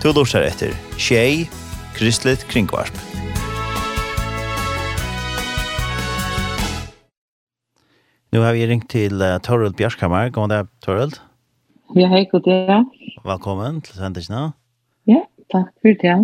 Du 0.00 0.08
lortar 0.16 0.46
etter 0.48 0.70
Tjei, 0.96 1.44
Kristelig 1.92 2.40
Kringvarp. 2.48 2.94
Nu 8.32 8.40
har 8.40 8.56
vi 8.56 8.64
ringt 8.64 8.86
til 8.88 9.20
uh, 9.20 9.36
Torald 9.44 9.76
Bjørskammer. 9.76 10.30
God 10.32 10.54
dag, 10.54 10.70
Torald. 10.80 11.18
Ja, 11.92 12.08
hei, 12.08 12.22
god 12.30 12.46
dag. 12.48 12.88
Velkommen 13.28 13.82
til 13.84 14.00
sendingen. 14.00 14.54
Ja, 15.04 15.20
takk 15.52 15.68
for 15.84 16.00
det. 16.00 16.16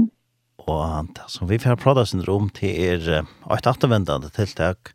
Og 0.65 1.13
det 1.13 1.29
som 1.35 1.53
vi 1.53 1.61
får 1.61 1.77
prate 1.83 2.07
sin 2.09 2.25
rom 2.25 2.49
til 2.57 2.73
er 2.81 3.27
et 3.29 3.69
attervendende 3.69 4.33
tiltak 4.33 4.95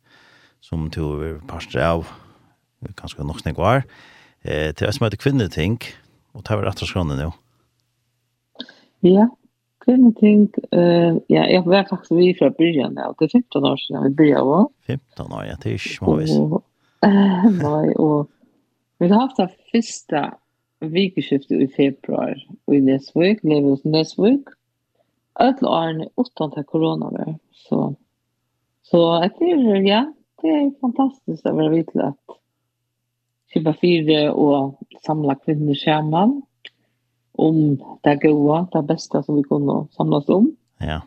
som 0.58 0.90
to 0.90 1.12
er 1.22 1.38
parster 1.46 1.86
av 1.86 2.10
ganske 2.98 3.22
nok 3.30 3.46
snakk 3.46 3.62
var. 3.62 3.86
Eh, 4.42 4.74
til 4.74 4.90
oss 4.90 5.04
møte 5.06 5.22
kvinneting, 5.22 5.78
og 6.34 6.50
tar 6.50 6.58
vi 6.58 6.66
rett 6.66 6.82
og 6.82 6.90
skrånne 6.90 7.22
nå. 7.22 7.30
Ja, 9.02 9.28
kvinne 9.82 10.12
ting, 10.20 10.50
uh, 10.76 11.18
ja, 11.30 11.46
jeg 11.50 11.64
var 11.66 11.88
faktisk 11.90 12.14
vi 12.14 12.34
fra 12.38 12.52
byrjan, 12.58 13.00
ja, 13.02 13.10
det 13.20 13.28
er 13.28 13.40
15 13.40 13.66
år 13.66 13.80
siden 13.82 14.06
vi 14.06 14.14
byrja 14.20 14.44
var. 14.46 14.68
15 14.88 15.34
år, 15.34 15.44
ja, 15.48 15.56
det 15.64 15.72
er 15.72 15.80
ikke 15.80 16.06
måvis. 16.06 16.36
Nei, 17.64 17.88
og 17.98 18.30
vi 19.02 19.10
har 19.10 19.24
haft 19.24 19.42
det 19.42 19.50
første 19.72 20.24
vikeskiftet 20.82 21.62
i 21.62 21.70
februar 21.76 22.36
i 22.70 22.82
Nesvik, 22.82 23.42
lever 23.44 23.74
hos 23.74 23.86
Nesvik, 23.86 24.54
alle 25.42 25.70
årene 25.70 26.08
utan 26.20 26.54
til 26.54 26.66
korona 26.70 27.10
var, 27.14 27.34
så, 27.66 27.82
så 28.86 29.02
etter, 29.26 29.66
ja, 29.86 30.06
det 30.42 30.54
er 30.54 30.72
fantastisk 30.82 31.46
å 31.46 31.56
være 31.58 31.74
vidt 31.76 31.94
at 32.02 32.38
kjøpe 33.52 33.74
fire 33.82 34.22
og 34.32 34.78
samla 35.06 35.36
kvinner 35.42 35.78
sammen, 35.78 36.42
om 37.42 37.58
det 38.06 38.20
gode, 38.22 38.66
det 38.74 38.84
beste 38.88 39.24
som 39.26 39.38
vi 39.38 39.44
kunne 39.50 39.86
samles 39.98 40.30
om. 40.30 40.52
Ja. 40.82 41.00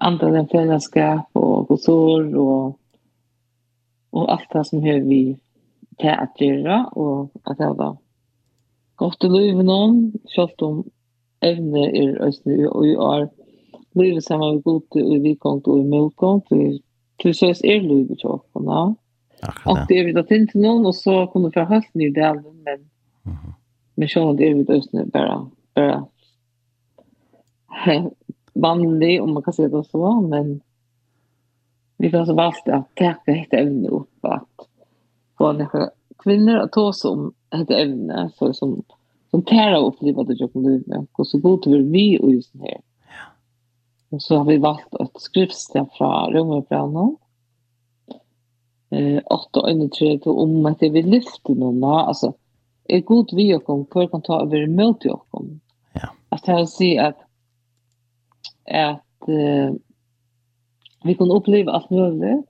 Andre 0.00 0.32
den 0.34 0.48
fellesskap 0.52 1.28
og 1.38 1.68
kultur 1.68 2.32
og, 2.40 2.78
og 4.12 4.32
alt 4.32 4.48
det 4.52 4.64
som 4.68 4.82
har 4.82 5.04
vi 5.06 5.22
til 6.00 6.24
å 6.24 6.26
gjøre 6.38 6.78
og 6.96 7.44
at 7.46 7.60
det 7.60 7.70
var 7.78 7.94
godt 9.00 9.24
i 9.26 9.30
livet 9.30 9.66
noen, 9.66 10.00
selv 10.32 10.64
om 10.64 10.82
evne 11.42 11.86
er 11.90 12.18
østene 12.26 12.70
og 12.70 12.86
i 12.88 12.96
år 12.96 13.28
livet 13.98 14.24
sammen 14.24 14.54
med 14.54 14.62
god 14.62 14.82
och 14.90 15.00
i 15.00 15.18
vikångt 15.18 15.66
och 15.66 15.78
i 15.78 15.84
motgångt 15.84 16.52
och 16.52 16.58
till 17.18 17.34
så 17.34 17.46
är 17.46 17.80
livet 17.80 18.20
tjockorna. 18.20 18.94
Och 19.66 19.78
det 19.88 19.98
er 19.98 20.04
vi 20.04 20.12
då 20.12 20.22
til 20.22 20.48
noen, 20.54 20.86
og 20.86 20.94
så 20.94 21.26
kunne 21.26 21.48
vi 21.48 21.54
få 21.54 21.64
hösten 21.64 22.00
i 22.00 22.10
delen 22.10 22.62
men 22.64 22.86
Men 23.94 24.08
så 24.08 24.22
om 24.28 24.36
det 24.36 24.48
er 24.48 24.54
vi 24.58 24.76
østene 24.76 25.06
bare, 25.12 25.38
bare 25.76 26.02
vanlig, 28.54 29.22
om 29.22 29.34
man 29.34 29.42
kan 29.42 29.56
si 29.56 29.68
det 29.68 29.84
så, 29.88 30.20
men 30.20 30.60
vi 32.02 32.08
har 32.08 32.24
så 32.26 32.34
valgt 32.34 32.68
at 32.68 32.88
teka 32.98 33.32
hette 33.36 33.60
evne 33.60 33.90
opp, 34.00 34.26
at 34.26 34.66
få 35.38 35.52
nekka 35.58 35.90
kvinner 36.22 36.64
at 36.64 36.72
ta 36.74 36.88
oss 36.90 37.04
om 37.08 37.28
hette 37.54 37.76
evne, 37.78 38.28
så 38.38 38.52
som, 38.56 38.76
som 39.30 39.44
tæra 39.46 39.80
opp 39.82 40.00
livet 40.02 40.30
til 40.30 40.44
Jokon 40.44 40.66
Livet, 40.66 41.08
og 41.18 41.28
så 41.28 41.40
god 41.42 41.62
til 41.62 41.84
vi 41.92 42.06
og 42.20 42.32
just 42.34 42.54
her. 42.62 42.80
Og 44.12 44.20
så 44.22 44.40
har 44.40 44.48
vi 44.50 44.60
valgt 44.60 44.98
et 45.00 45.22
skriftsted 45.24 45.88
fra 45.96 46.10
Rømmerbrannen, 46.34 47.14
eh, 48.92 49.20
8 49.22 49.62
og 49.62 49.70
31, 49.70 50.26
om 50.26 50.66
at 50.68 50.82
vi 50.82 51.04
lyfter 51.06 51.56
noen, 51.56 51.80
altså, 51.86 52.34
er 52.92 53.04
god 53.08 53.34
vi 53.36 53.48
og 53.54 53.64
kom 53.66 53.84
kvar 53.86 54.08
kan 54.12 54.22
ta 54.22 54.42
över 54.42 54.64
emot 54.66 55.06
og 55.06 55.26
kom. 55.30 55.60
Ja. 55.94 56.08
Att 56.28 56.46
här 56.46 56.64
si 56.66 56.98
at 56.98 57.16
at 58.64 59.28
uh, 59.28 59.74
vi 61.04 61.14
kan 61.14 61.30
oppleve 61.30 61.72
alt 61.72 61.90
mulig 61.90 62.42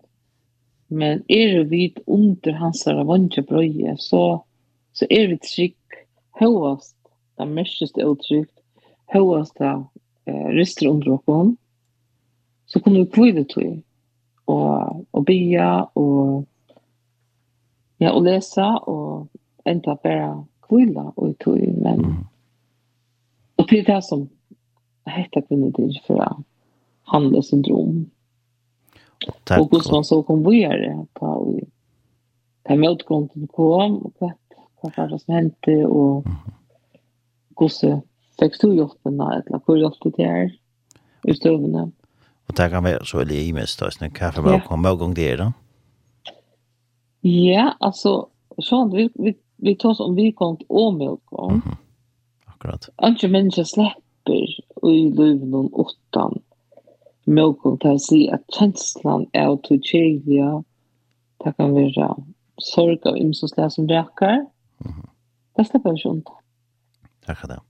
men 0.89 1.23
er 1.29 1.65
vi 1.65 1.95
under 2.07 2.53
hans 2.53 2.87
vantje 2.87 3.43
brøye 3.43 3.97
så 3.99 4.43
så 4.93 5.07
er 5.11 5.31
vi 5.31 5.39
trygg 5.39 6.03
høyest 6.41 6.97
det 7.41 7.49
mest 7.49 7.97
uttryckt 7.97 8.59
høyest 9.15 9.59
det 9.59 9.73
eh, 10.27 10.49
rister 10.57 10.91
under 10.91 11.17
oss 11.17 11.57
så 12.67 12.81
kunne 12.81 13.05
vi 13.05 13.13
kvide 13.15 13.45
til 13.45 13.83
og, 14.47 15.07
og 15.13 15.25
bya 15.25 15.87
og 15.97 16.45
ja 18.01 18.13
og 18.13 18.25
lese 18.27 18.69
og 18.91 19.29
enda 19.65 19.95
bare 19.95 20.45
kvila 20.69 21.13
og 21.17 21.35
tog 21.41 21.59
men 21.59 22.05
mm. 22.05 22.25
och 23.57 23.67
det 23.71 23.79
är 23.79 23.95
det 23.95 24.03
som 24.03 24.29
heter 25.07 25.43
handle 27.03 27.43
syndrom. 27.43 28.11
Takk. 29.45 29.61
og 29.61 29.69
hvordan 29.69 29.93
man 29.93 30.05
så 30.05 30.23
kom 30.23 30.45
vi 30.45 30.63
det 30.65 31.07
på 31.15 31.61
den 32.69 32.81
motgrunden 32.81 33.47
kom 33.47 33.99
og 34.07 34.13
hva 34.19 34.33
vad 34.83 34.93
var 34.97 35.19
som 35.19 35.35
hände 35.35 35.87
og 35.87 36.27
hvordan 37.57 38.03
fikk 38.41 38.61
du 38.63 38.73
gjort 38.75 38.99
den 39.05 39.19
där 39.19 39.43
eller 39.47 39.61
hur 39.67 39.77
gjort 39.77 40.03
det 40.03 40.17
där 40.17 40.51
i 41.29 41.35
stövna 41.35 41.91
og 42.49 42.57
det 42.57 42.71
kan 42.71 42.85
være 42.85 43.05
så 43.05 43.19
veldig 43.19 43.49
i 43.49 43.53
mest 43.53 43.81
då 43.81 43.91
sen 43.91 44.11
kaffe 44.11 44.43
med 44.43 44.65
kom 44.67 44.83
morgon 44.83 45.15
det 45.15 45.37
da? 45.37 45.53
Ja, 47.23 47.77
altså, 47.81 48.29
sånn, 48.59 48.91
vi 48.91 49.09
vi 49.15 49.37
vi 49.63 49.77
tar 49.77 50.01
om 50.03 50.15
vi 50.15 50.33
kom 50.33 50.57
til 50.57 50.67
å 50.69 50.91
Mm 50.91 51.61
-hmm. 51.61 51.77
Akkurat. 52.47 52.89
Andre 52.97 53.29
mennesker 53.29 53.65
slipper 53.65 54.43
i 54.83 54.89
i 54.89 55.11
luven 55.11 55.69
åttan 55.73 56.43
mjölkon 57.27 57.79
til 57.79 57.91
å 57.91 57.99
si 57.99 58.29
at 58.29 58.43
att 58.59 59.29
er 59.33 59.49
å 59.49 59.53
att 59.53 59.85
tjejliga 59.85 60.65
det 61.45 61.57
kan 61.57 61.75
være 61.75 62.25
sorg 62.59 63.07
av 63.07 63.17
imsosliga 63.17 63.71
som 63.71 63.89
räkar. 63.89 64.35
Mm 64.35 64.47
-hmm. 64.79 65.09
Det 65.57 65.65
släpper 65.65 65.93
vi 65.93 66.09
inte. 66.11 66.33
Tack 67.27 67.49
det. 67.49 67.61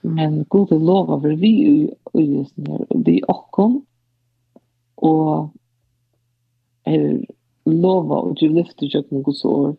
Men 0.00 0.44
god 0.48 0.72
är 0.72 0.78
lov 0.78 1.10
over 1.10 1.36
vi 1.36 1.86
är 2.12 2.20
just 2.20 2.56
nu, 2.56 2.86
vi 2.94 3.22
åkom 3.22 3.86
och 4.94 5.50
er 6.84 7.24
lova 7.64 8.14
og 8.14 8.36
du 8.40 8.48
lyfter 8.48 8.86
jøkken 8.86 9.22
Guds 9.22 9.44
år 9.44 9.76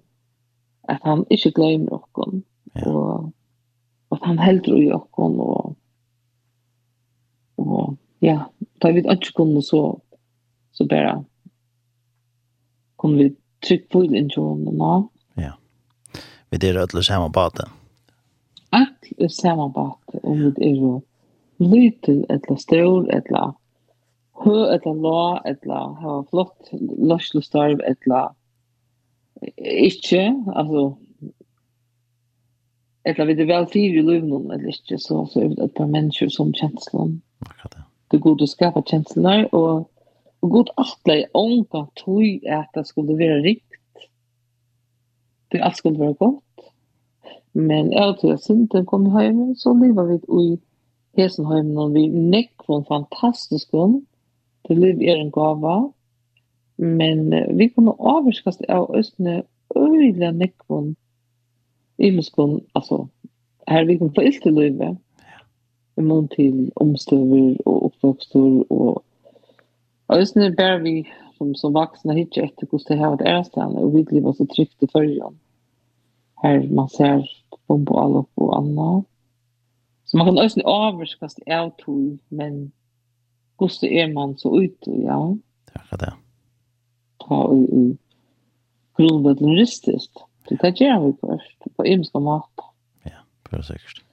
at 0.89 1.03
han 1.05 1.25
ikke 1.29 1.51
glemmer 1.57 1.99
okkom, 1.99 2.43
ja. 2.75 2.87
og 2.87 4.15
at 4.15 4.25
han 4.25 4.39
heldur 4.41 4.79
i 4.81 4.91
okkom, 4.93 5.39
og, 5.39 5.75
og 7.57 7.97
ja, 8.25 8.39
da 8.81 8.91
vi 8.95 9.03
ikke 9.05 9.33
kunne 9.37 9.61
så, 9.65 9.83
så 10.73 10.87
bare 10.89 11.19
kunne 12.99 13.17
vi 13.17 13.29
trykke 13.65 13.87
på 13.91 14.03
inn 14.07 14.31
til 14.31 14.47
henne 14.47 14.73
nå. 14.75 14.95
Ja, 15.39 15.53
vi 16.49 16.59
er 16.67 16.81
ødelig 16.83 17.05
sammen 17.07 17.31
på 17.35 17.45
det. 17.57 17.69
Ak 18.75 19.13
er 19.17 19.31
sammen 19.33 19.73
på 19.73 19.85
det, 20.11 20.23
og 20.23 20.37
vi 20.37 20.71
er 20.71 20.75
jo 20.75 20.93
lytel, 21.59 22.25
eller 22.29 22.59
stør, 22.59 23.05
eller 23.13 23.55
hø, 24.43 24.57
eller 24.73 24.99
la, 25.03 25.23
eller 25.51 25.95
ha 26.01 26.19
flott 26.29 26.71
løslestarv, 27.11 27.81
eller 27.85 28.33
Ikke, 29.57 30.23
altså, 30.55 30.93
eller 33.05 33.25
vi 33.25 33.35
er 33.41 33.47
vel 33.47 33.67
fire 33.71 34.01
i 34.01 34.03
løvnen, 34.05 34.51
eller 34.51 34.73
ikke, 34.73 34.97
så, 34.97 35.23
så 35.31 35.43
er 35.43 35.53
det 35.53 35.63
et 35.63 35.77
par 35.77 35.87
mennesker 35.87 36.29
som 36.33 36.51
kjenslen. 36.53 37.21
Akkurat 37.45 37.77
det. 37.77 37.85
Det 38.09 38.17
er 38.17 38.25
god 38.25 38.43
å 38.43 38.49
skapa 38.49 38.81
kjenslene, 38.89 39.47
og, 39.53 39.87
og 40.41 40.53
god 40.55 40.71
alt 40.81 40.99
det 41.05 41.15
er 41.15 41.37
ånka 41.37 41.83
tog 42.01 42.47
at 42.49 42.69
det 42.75 42.85
skulle 42.89 43.17
være 43.19 43.41
rikt. 43.45 44.07
Det 45.53 45.61
alt 45.65 45.77
skulle 45.77 46.01
være 46.01 46.17
godt. 46.19 46.65
Men 47.53 47.93
jeg 47.93 48.17
tror 48.19 48.35
jeg 48.35 48.67
den 48.73 48.85
kom 48.89 49.07
hjem, 49.13 49.55
så 49.57 49.73
lever 49.77 50.11
vi 50.11 50.19
i 50.41 50.49
Hesenheim, 51.17 51.71
og 51.77 51.93
vi 51.93 52.07
nekker 52.07 52.67
var 52.69 52.85
fantastisk 52.89 53.73
om. 53.73 54.01
Det 54.67 54.77
liv 54.77 55.01
er 55.01 55.17
en 55.17 55.31
gava, 55.33 55.79
Men 56.79 57.33
uh, 57.33 57.57
vi 57.57 57.67
kunne 57.67 57.95
avvarskast 57.99 58.63
av 58.69 58.89
Østene 58.95 59.43
øyelig 59.75 60.23
øyla 60.23 60.31
i 61.97 62.07
imenskun, 62.07 62.61
altså, 62.75 63.05
her 63.67 63.85
vi 63.85 63.97
kunne 63.97 64.15
få 64.15 64.21
ilt 64.21 64.41
til 64.43 64.53
løyve, 64.53 64.97
i 65.97 66.01
mån 66.01 66.27
til 66.27 66.71
omstøver 66.75 67.57
og 67.65 67.85
oppvokster 67.85 68.63
og 68.69 69.03
Østene 70.17 70.55
bær 70.55 70.79
vi 70.81 71.03
som, 71.37 71.51
som 71.55 71.75
vaksne 71.75 72.15
hitje 72.17 72.47
etter 72.47 72.67
hvordan 72.67 72.87
det 72.89 72.97
har 72.97 73.11
vært 73.13 73.27
ærestene, 73.27 73.83
og 73.83 73.93
vi 73.93 74.03
blir 74.07 74.31
så 74.33 74.47
trygt 74.49 74.83
i 74.83 74.89
førjen 74.93 75.37
Her 76.43 76.63
man 76.71 76.89
ser 76.89 77.27
bombo 77.67 77.99
allop 77.99 78.29
og 78.37 78.53
anna. 78.57 79.01
Så 80.05 80.17
man 80.17 80.25
kan 80.25 80.39
østene 80.41 80.65
avvarskast 80.65 81.43
av 81.45 81.73
tog, 81.83 82.17
men 82.29 82.71
hvordan 83.59 83.91
er 83.91 84.13
man 84.13 84.37
så 84.37 84.49
ute, 84.49 84.95
ja. 85.03 85.19
Takk 85.73 85.85
for 85.91 86.01
det. 86.01 86.13
Ja 86.15 86.28
ta 87.23 87.39
i, 87.53 87.63
i 87.79 87.83
grundbøtlen 88.99 89.57
ristest. 89.59 90.23
Det 90.49 90.59
tar 90.61 90.75
gjerne 90.75 91.11
vi 91.11 91.15
først, 91.21 91.57
på 91.75 91.85
imenska 91.85 92.21
mat. 92.23 92.67
Ja, 93.07 93.23
det 93.49 93.59
er 93.59 93.65
sikkert. 93.67 94.03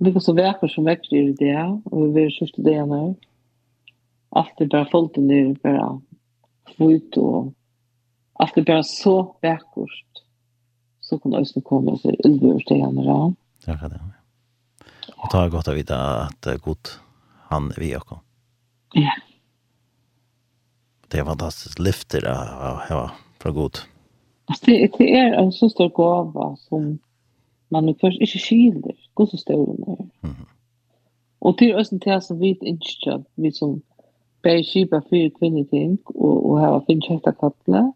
Vi 0.00 0.12
kan 0.12 0.24
så 0.24 0.32
vekker 0.32 0.70
som 0.72 0.86
vekker 0.88 1.16
i 1.18 1.34
det, 1.36 1.56
og 1.90 1.96
vi 2.00 2.08
vil 2.16 2.32
sørste 2.32 2.64
det 2.64 2.76
igjen 2.76 3.16
Alt 4.30 4.62
er 4.62 4.68
bare 4.70 4.86
folk 4.92 5.14
til 5.14 5.26
nere, 5.26 5.56
bare 5.64 6.00
flyt 6.76 7.18
og 7.18 7.50
alt 8.40 8.56
er 8.56 8.66
bare 8.68 8.86
så 8.86 9.16
vekkert. 9.42 10.22
Så 11.02 11.18
kan 11.18 11.32
det 11.32 11.42
også 11.42 11.60
komme 11.66 11.96
seg 11.98 12.16
ulver 12.24 12.62
til 12.66 12.78
igjen 12.78 13.02
Ja, 13.04 13.20
det 13.66 13.76
er 13.76 13.92
det. 13.92 14.02
Og 15.20 15.28
ta 15.28 15.42
godt 15.52 15.68
å 15.68 15.76
vite 15.76 15.96
at 15.96 16.48
god 16.64 16.94
han 17.50 17.68
er 17.74 17.82
vi 17.82 17.90
også. 17.98 18.20
Ja 18.96 19.16
det 21.10 21.20
er 21.20 21.26
fantastisk 21.26 21.78
lyfter 21.78 22.26
å 22.28 22.34
ha 22.88 23.00
fra 23.40 23.52
god. 23.52 23.82
Alltså 24.50 24.66
det, 24.66 24.90
det 24.98 25.08
er 25.18 25.36
en 25.38 25.52
så 25.52 25.68
stor 25.68 25.88
gåva 25.94 26.54
som 26.68 26.98
man 27.70 27.94
først 28.00 28.22
ikke 28.22 28.38
skiler 28.42 28.96
God 29.14 29.30
så 29.30 29.36
stor 29.36 29.66
den 29.66 29.84
er. 29.86 30.04
Mm 30.22 30.30
-hmm. 30.30 30.48
Og 31.40 31.58
til 31.58 31.78
østen 31.80 32.00
til 32.00 32.22
som 32.22 32.40
vi 32.40 32.58
ikke 32.62 33.24
vi 33.36 33.50
som 33.50 33.82
bare 34.42 34.62
kjipa 34.62 35.00
fire 35.10 35.30
kvinner 35.30 35.64
ting, 35.64 35.98
og, 36.14 36.50
og 36.50 36.60
hava 36.60 36.80
finn 36.86 37.00
kjekta 37.00 37.30
kattle, 37.30 37.92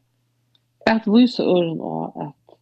at 0.87 1.02
vi 1.06 1.26
så 1.26 1.43
øren 1.43 1.81
og 1.81 2.22
at, 2.26 2.56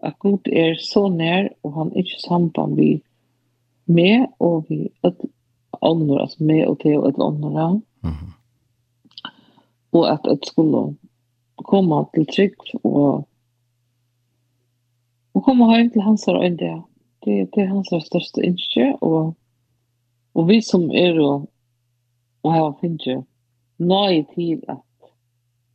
at 0.00 0.18
Gud 0.18 0.48
er 0.52 0.74
så 0.78 1.08
nær, 1.08 1.48
og 1.62 1.74
han 1.74 1.92
er 1.92 1.96
ikke 1.96 2.20
samband 2.26 2.76
vi 2.76 3.02
med, 3.86 4.26
og 4.38 4.66
vi, 4.68 4.88
at 5.04 5.14
ånder, 5.82 6.18
altså 6.18 6.44
med 6.44 6.66
og 6.66 6.80
til 6.80 6.98
og 6.98 7.08
et 7.08 7.18
ånder, 7.18 7.80
mm 8.02 8.10
-hmm 8.10 8.43
og 9.94 10.08
at 10.10 10.26
det 10.26 10.40
skulle 10.48 10.82
komme 11.70 12.02
til 12.14 12.26
trygg 12.26 12.74
og 12.82 13.28
og 15.34 15.42
komme 15.42 15.66
hjem 15.70 15.90
til 15.90 16.02
hans 16.06 16.28
og 16.30 16.42
øyne 16.44 16.58
det, 16.58 16.74
det 17.24 17.50
det 17.54 17.62
er 17.62 17.72
hans 17.72 17.90
største 18.06 18.42
innskje 18.46 18.92
og 19.00 19.34
og 20.34 20.48
vi 20.48 20.60
som 20.62 20.90
er 20.90 21.20
og 21.22 21.50
og 22.44 22.52
har 22.52 22.74
finnet 22.80 23.24
nøye 23.78 24.24
til 24.34 24.60
at 24.68 25.10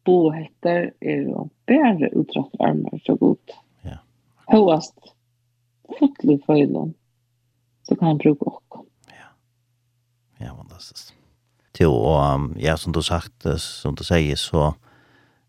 bo 0.05 0.29
heter 0.31 0.91
er 1.01 1.25
og 1.35 1.51
bedre 1.67 2.11
utratt 2.15 2.59
armer 2.59 3.01
så 3.05 3.15
godt 3.15 3.55
ja. 3.85 3.97
høyest 4.51 5.13
fotlig 5.99 6.39
føylen 6.45 6.93
så 7.83 7.95
kan 7.95 8.07
han 8.07 8.21
bruke 8.23 8.51
åkken 8.51 8.85
ja. 9.15 9.31
Ja 10.39 10.55
fantastisk 10.55 11.18
till 11.79 11.87
och 11.87 12.39
ja 12.57 12.77
som 12.77 12.93
du 12.93 13.01
sagt 13.01 13.45
som 13.57 13.95
du 13.95 14.03
säger 14.03 14.35
så 14.35 14.73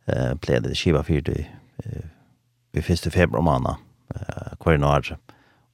eh 0.06 0.34
ble 0.34 0.60
det 0.60 0.74
skiva 0.74 1.02
fyrt 1.02 1.28
i, 1.28 1.46
vi 2.72 2.80
i 2.80 2.96
det 3.04 3.10
februar 3.10 3.42
måned, 3.42 3.74
eh 4.14 4.54
hver 4.64 4.84
år, 4.84 5.18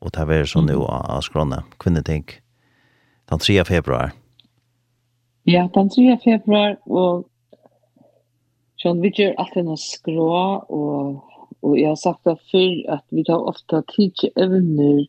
og 0.00 0.10
det 0.12 0.26
var 0.28 0.44
sånn 0.44 0.66
nu 0.66 0.76
av 0.76 1.20
skrona 1.20 1.62
kvinneting, 1.78 2.24
den 3.28 3.38
3 3.38 3.64
februar. 3.64 4.12
Ja, 5.44 5.68
den 5.74 5.90
3 5.90 6.18
februar, 6.24 6.76
och 6.86 7.28
sånn, 8.76 9.00
vi 9.00 9.12
gjør 9.14 9.34
alltid 9.38 9.64
noe 9.64 9.76
skrå 9.76 10.64
och 10.68 11.22
och 11.60 11.78
jag 11.78 11.88
har 11.88 11.96
sagt 11.96 12.24
det 12.24 12.36
før, 12.52 12.94
att 12.94 13.04
vi 13.08 13.24
tar 13.24 13.48
ofta 13.48 13.82
til 13.82 14.12
evner, 14.36 15.06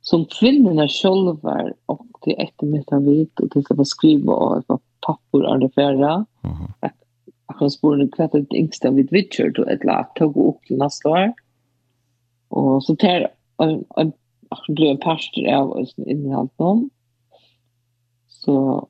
som 0.00 0.24
kvinnorna 0.24 0.88
själva 0.88 1.72
och 1.86 2.06
det 2.24 2.40
är 2.40 2.44
ett 2.44 2.62
med 2.62 2.84
att 2.86 3.02
veta 3.02 3.42
och 3.42 3.48
det 3.48 3.62
ska 3.62 3.84
skriva 3.84 4.32
och 4.32 4.58
ett 4.58 4.80
papper 5.06 5.42
av 5.42 5.58
det 5.58 5.70
färra. 5.70 6.26
Att 6.80 6.92
han 7.46 7.70
spår 7.70 8.00
en 8.00 8.10
kvätt 8.10 8.34
ett 8.34 8.52
yngsta 8.52 8.90
vid 8.90 9.12
Richard 9.12 9.58
och 9.58 9.70
ett 9.70 9.84
lat 9.84 10.14
tog 10.14 10.36
upp 10.36 10.62
till 10.66 10.78
nästa 10.78 11.08
år. 11.08 11.32
Och 12.48 12.84
så 12.84 12.96
tar 12.96 13.30
en 13.56 13.84
en 13.96 14.12
en, 14.68 14.86
en 14.88 14.98
pastor 14.98 15.48
av 15.48 15.70
oss 15.70 15.94
innehållt 15.96 16.58
dem. 16.58 16.90
Så 18.28 18.88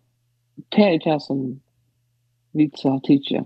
tar 0.68 0.82
jag 0.82 1.00
det 1.04 1.20
som 1.20 1.60
vi 2.52 2.70
sa 2.74 3.00
tidigare. 3.02 3.44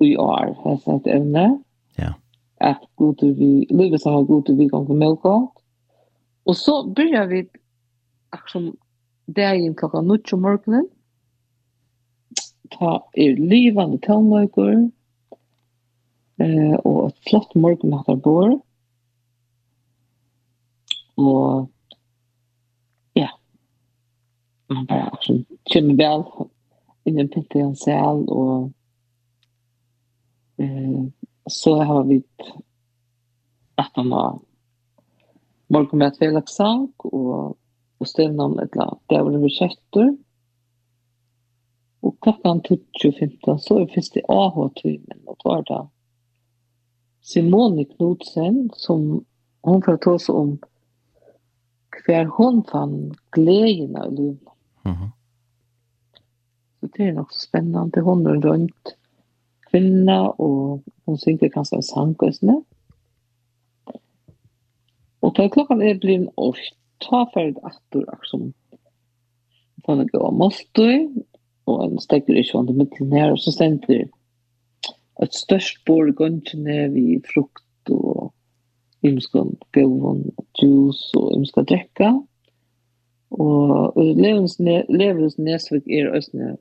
Vi 0.00 0.14
är 0.14 0.64
här 0.64 0.76
så 0.84 0.96
att 0.96 1.06
ämne. 1.06 1.62
Ja. 1.96 2.14
Att 2.60 2.82
god 2.94 3.22
vi, 3.22 3.66
livet 3.70 4.00
som 4.00 4.12
har 4.12 4.22
god 4.22 4.58
vi 4.58 4.66
gång 4.66 4.86
för 4.86 4.94
melkott 4.94 5.52
Og 6.46 6.56
så 6.56 6.86
börjar 6.86 7.26
vi 7.26 7.48
som 8.46 8.76
dagen 9.26 9.74
klokka 9.74 10.00
9 10.00 10.18
om 10.32 10.42
morgenen. 10.42 10.88
Ta 12.70 13.08
er 13.14 13.36
livande 13.36 13.98
tålmøyker. 13.98 14.90
Eh, 16.38 16.74
og 16.84 17.08
et 17.08 17.18
flott 17.28 17.54
morgenhatt 17.54 18.08
av 18.12 18.20
bor. 18.22 18.54
Og 21.16 21.66
ja, 23.16 23.30
man 24.68 24.86
bare 24.86 25.10
akkurat 25.10 25.46
kommer 25.72 25.96
vel 25.98 26.26
inn 27.08 27.18
i 27.18 27.24
en 27.24 27.30
pintet 27.32 27.56
i 27.56 27.64
en 27.64 27.76
sel, 27.78 28.26
og 28.28 28.68
eh, 30.60 31.06
så 31.48 31.78
har 31.88 32.04
vi 32.10 32.20
at 33.80 33.96
man 33.96 34.12
har 34.12 34.36
morgon 35.68 35.98
med 35.98 36.12
et 36.12 36.18
fellagssang, 36.20 36.86
og, 37.04 37.56
og 38.00 38.08
stevne 38.08 38.44
om 38.44 38.58
et 38.62 38.72
eller. 38.76 38.98
Det 39.10 39.18
var 39.18 39.34
nummer 39.34 39.50
16. 39.50 40.18
Og 42.06 42.16
klokkan 42.22 42.62
20.15 42.68 43.58
så 43.64 43.80
er 43.80 43.92
fyrst 43.94 44.18
i 44.20 44.24
AH-timen, 44.30 45.22
og 45.26 45.38
det 45.40 45.50
var 45.50 45.66
da 45.70 45.82
Simone 47.26 47.84
Knudsen, 47.96 48.68
som 48.78 49.24
hon 49.66 49.82
får 49.82 49.96
ta 50.04 50.14
oss 50.14 50.28
om 50.30 50.56
hver 52.06 52.28
hon 52.36 52.60
fann 52.68 53.16
gleden 53.34 53.96
av 53.96 54.12
livet. 54.12 54.52
Mm 54.84 54.94
-hmm. 54.94 55.10
Så 56.80 56.88
det 56.96 57.08
er 57.08 57.12
nok 57.12 57.32
så 57.32 57.40
spennende. 57.40 58.00
Hon 58.00 58.26
er 58.26 58.40
rundt 58.40 58.96
kvinna, 59.70 60.28
og 60.28 60.82
hon 61.06 61.18
synger 61.18 61.48
kanskje 61.48 61.76
av 61.76 61.82
sangkøsene. 61.82 62.52
Mm 62.52 62.75
Og 65.26 65.34
da 65.34 65.48
klokkan 65.50 65.82
er 65.82 65.98
blivin 65.98 66.28
års, 66.38 66.68
ta 67.02 67.24
ferdig 67.34 67.58
attur 67.66 68.06
aksom. 68.14 68.52
Fann 69.86 70.04
jeg 70.04 70.14
av 70.20 70.36
Mostøy, 70.38 71.08
og 71.66 71.82
en 71.82 71.98
stekker 72.02 72.38
ikke 72.38 72.60
vann 72.60 72.78
midten 72.78 73.12
her, 73.14 73.34
og 73.34 73.42
så 73.42 73.52
stender 73.54 74.06
et 75.22 75.34
størst 75.34 75.82
bord 75.88 76.12
gøntjene 76.18 76.86
vi 76.94 77.18
frukt 77.26 77.90
og 77.90 78.30
ymskan 79.06 79.54
gøvun, 79.74 80.22
juice 80.60 81.10
og 81.18 81.34
ymska 81.38 81.64
drekka. 81.66 82.12
Og 83.36 83.98
levens 83.98 84.58
nesvik 84.60 85.90
er 85.90 86.14
østene 86.14 86.54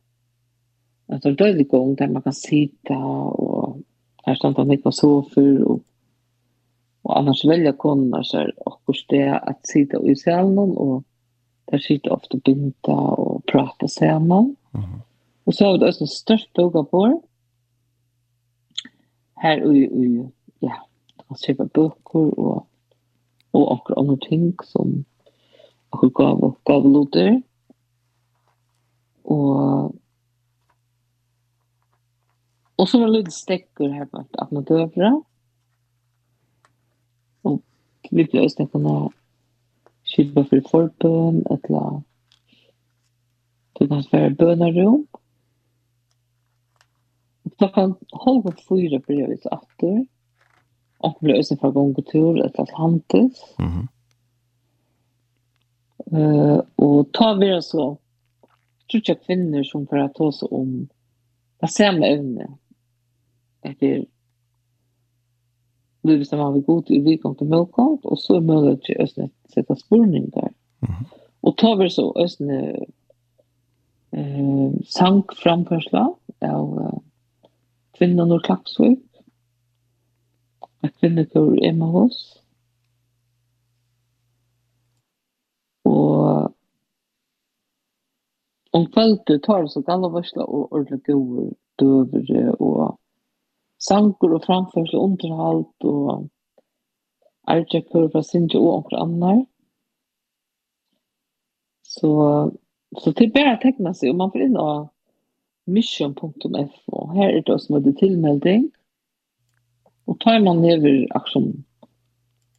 at 1.14 1.22
det 1.22 1.36
er 1.36 1.38
døylig 1.38 1.68
gong 1.70 1.94
der 2.00 2.10
man 2.10 2.24
kan 2.26 2.34
sita 2.34 2.98
og 2.98 3.82
her 4.26 4.38
stand 4.40 4.58
han 4.58 4.72
ikke 4.74 4.90
var 4.90 4.96
sofer 4.98 5.60
og 5.62 5.84
Og 7.06 7.18
annars 7.18 7.46
velja 7.46 7.74
konerna 7.74 8.24
så 8.24 8.38
här 8.38 8.54
och 8.66 8.96
det 9.10 9.30
att 9.30 9.68
sitta 9.68 10.02
i 10.02 10.16
salen 10.16 10.78
og 10.78 11.04
der 11.72 11.78
sitter 11.78 12.14
ofta 12.14 12.38
binta 12.38 12.94
og 12.94 13.44
prata 13.52 13.88
saman. 13.88 14.56
Mm. 14.74 15.02
Og 15.46 15.54
så 15.54 15.66
har 15.66 15.78
vi 15.78 15.90
också 15.90 16.08
størst 16.08 16.56
doga 16.56 16.84
på 16.84 17.22
her 19.42 19.74
i, 19.74 19.84
i 19.84 20.30
ja, 20.60 20.74
att 21.28 21.40
skriva 21.40 21.66
böcker 21.66 22.40
og 22.40 22.68
og 23.56 23.72
okkur 23.72 24.00
andre 24.00 24.18
ting 24.18 24.56
som 24.64 25.06
okkur 25.92 26.10
gav 26.10 26.56
gav 26.66 26.88
loter. 26.88 27.42
Og 29.24 29.96
og 32.78 32.88
så 32.88 33.00
var 33.00 33.08
det 33.08 33.22
litt 33.22 33.34
stekker 33.34 33.94
her 33.94 34.06
på 34.06 34.26
at 34.40 34.52
man 34.52 34.64
dövra. 34.64 35.10
Mm 35.10 35.24
vi 38.12 38.26
blir 38.26 38.44
også 38.44 38.66
kunne 38.72 38.96
skilja 40.06 40.44
for 40.50 40.70
forbøn, 40.72 41.44
eller 41.52 42.02
det 43.80 43.90
kan 43.90 44.04
være 44.12 44.36
bønerom. 44.36 45.08
Klockan 47.58 47.96
halv 48.26 48.46
och 48.46 48.60
fyra 48.70 49.00
blir 49.08 49.28
vi 49.28 49.38
så 49.38 49.50
efter. 49.50 50.06
Och 50.98 51.18
blir 51.22 51.40
också 51.40 51.58
för 51.58 51.72
gång 51.72 51.94
och 51.98 52.06
tur 52.06 52.46
ett 52.46 52.60
Atlantis. 52.60 53.56
Mm. 53.60 53.88
Eh 56.12 56.62
Og 56.76 57.12
ta 57.14 57.34
vi 57.34 57.48
det 57.48 57.62
så 57.62 57.98
tror 58.92 59.04
jag 59.06 59.24
kvinner 59.24 59.64
som 59.64 59.88
får 59.88 60.08
ta 60.08 60.24
oss 60.24 60.44
om 60.44 60.90
vad 61.60 61.72
säger 61.72 61.92
man 61.92 62.04
ämne. 62.04 62.58
Det 63.62 63.96
är 63.96 64.06
blir 66.06 66.20
det 66.22 66.28
som 66.30 66.40
har 66.40 66.52
vi 66.52 66.62
god 66.66 66.92
i 66.92 67.00
vikon 67.04 67.36
til 67.40 67.50
mølkant, 67.50 68.06
og 68.06 68.20
så 68.22 68.38
er 68.38 68.46
mulig 68.46 68.78
til 68.86 69.02
Østene 69.04 69.30
sette 69.54 69.76
spurninger. 69.80 70.52
Mm. 70.86 71.04
Og 71.46 71.58
tar 71.58 71.76
vi 71.82 71.90
så 71.94 72.08
Østene 72.22 72.60
eh, 74.14 74.72
sank 74.90 75.36
framførsla 75.42 76.06
av 76.46 76.80
eh, 76.84 76.98
kvinnan 77.98 78.34
og 78.36 78.44
klappsvøk, 78.48 79.04
av 80.86 80.94
kvinnekår 81.00 81.56
Emma 81.66 81.90
Hås, 81.94 82.20
og 85.86 86.52
om 88.76 88.86
kveldet 88.92 89.44
tar 89.46 89.64
vi 89.64 89.72
så 89.72 89.82
galla 89.88 90.10
varsla 90.12 90.44
og 90.44 90.74
ordentlig 90.74 91.02
gode 91.08 91.50
døvere 91.80 92.56
og 92.60 92.98
sanker 93.82 94.36
og 94.36 94.46
framførsel 94.46 95.00
og 95.00 95.10
underhalt 95.10 95.88
og 95.90 96.30
artjekur 97.52 98.08
fra 98.14 98.24
Sindje 98.26 98.60
og 98.60 98.80
omkring 98.80 99.02
annar. 99.02 99.44
Så, 101.84 102.10
så 102.98 103.12
det 103.12 103.28
er 103.28 103.36
bare 103.36 103.56
å 103.56 103.62
tekne 103.62 103.94
seg, 103.96 104.12
og 104.12 104.20
man 104.20 104.34
får 104.34 104.48
inn 104.48 104.58
av 104.60 104.88
mission.fo. 105.66 107.06
Her 107.16 107.30
er 107.30 107.46
det 107.46 107.60
som 107.62 107.78
med 107.78 107.88
det 107.88 107.96
tilmelding. 108.02 108.68
Og 110.06 110.20
tar 110.22 110.42
man 110.44 110.62
never 110.62 111.06
aksjon 111.18 111.54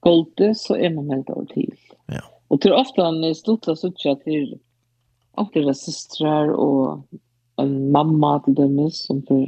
golde, 0.07 0.53
så 0.55 0.79
er 0.79 0.95
man 0.95 1.11
meldt 1.11 1.31
over 1.35 1.47
til. 1.51 1.71
Ja. 2.13 2.23
Og 2.51 2.63
til 2.63 2.75
ofte 2.75 3.03
han 3.03 3.23
er 3.27 3.37
stort 3.39 3.67
av 3.71 3.79
suttja 3.79 4.15
til 4.23 4.57
andre 5.39 5.75
systrar 5.75 6.53
og 6.55 7.07
en 7.61 7.77
mamma 7.93 8.37
til 8.45 8.57
dømes 8.59 9.03
som 9.07 9.23
for 9.27 9.47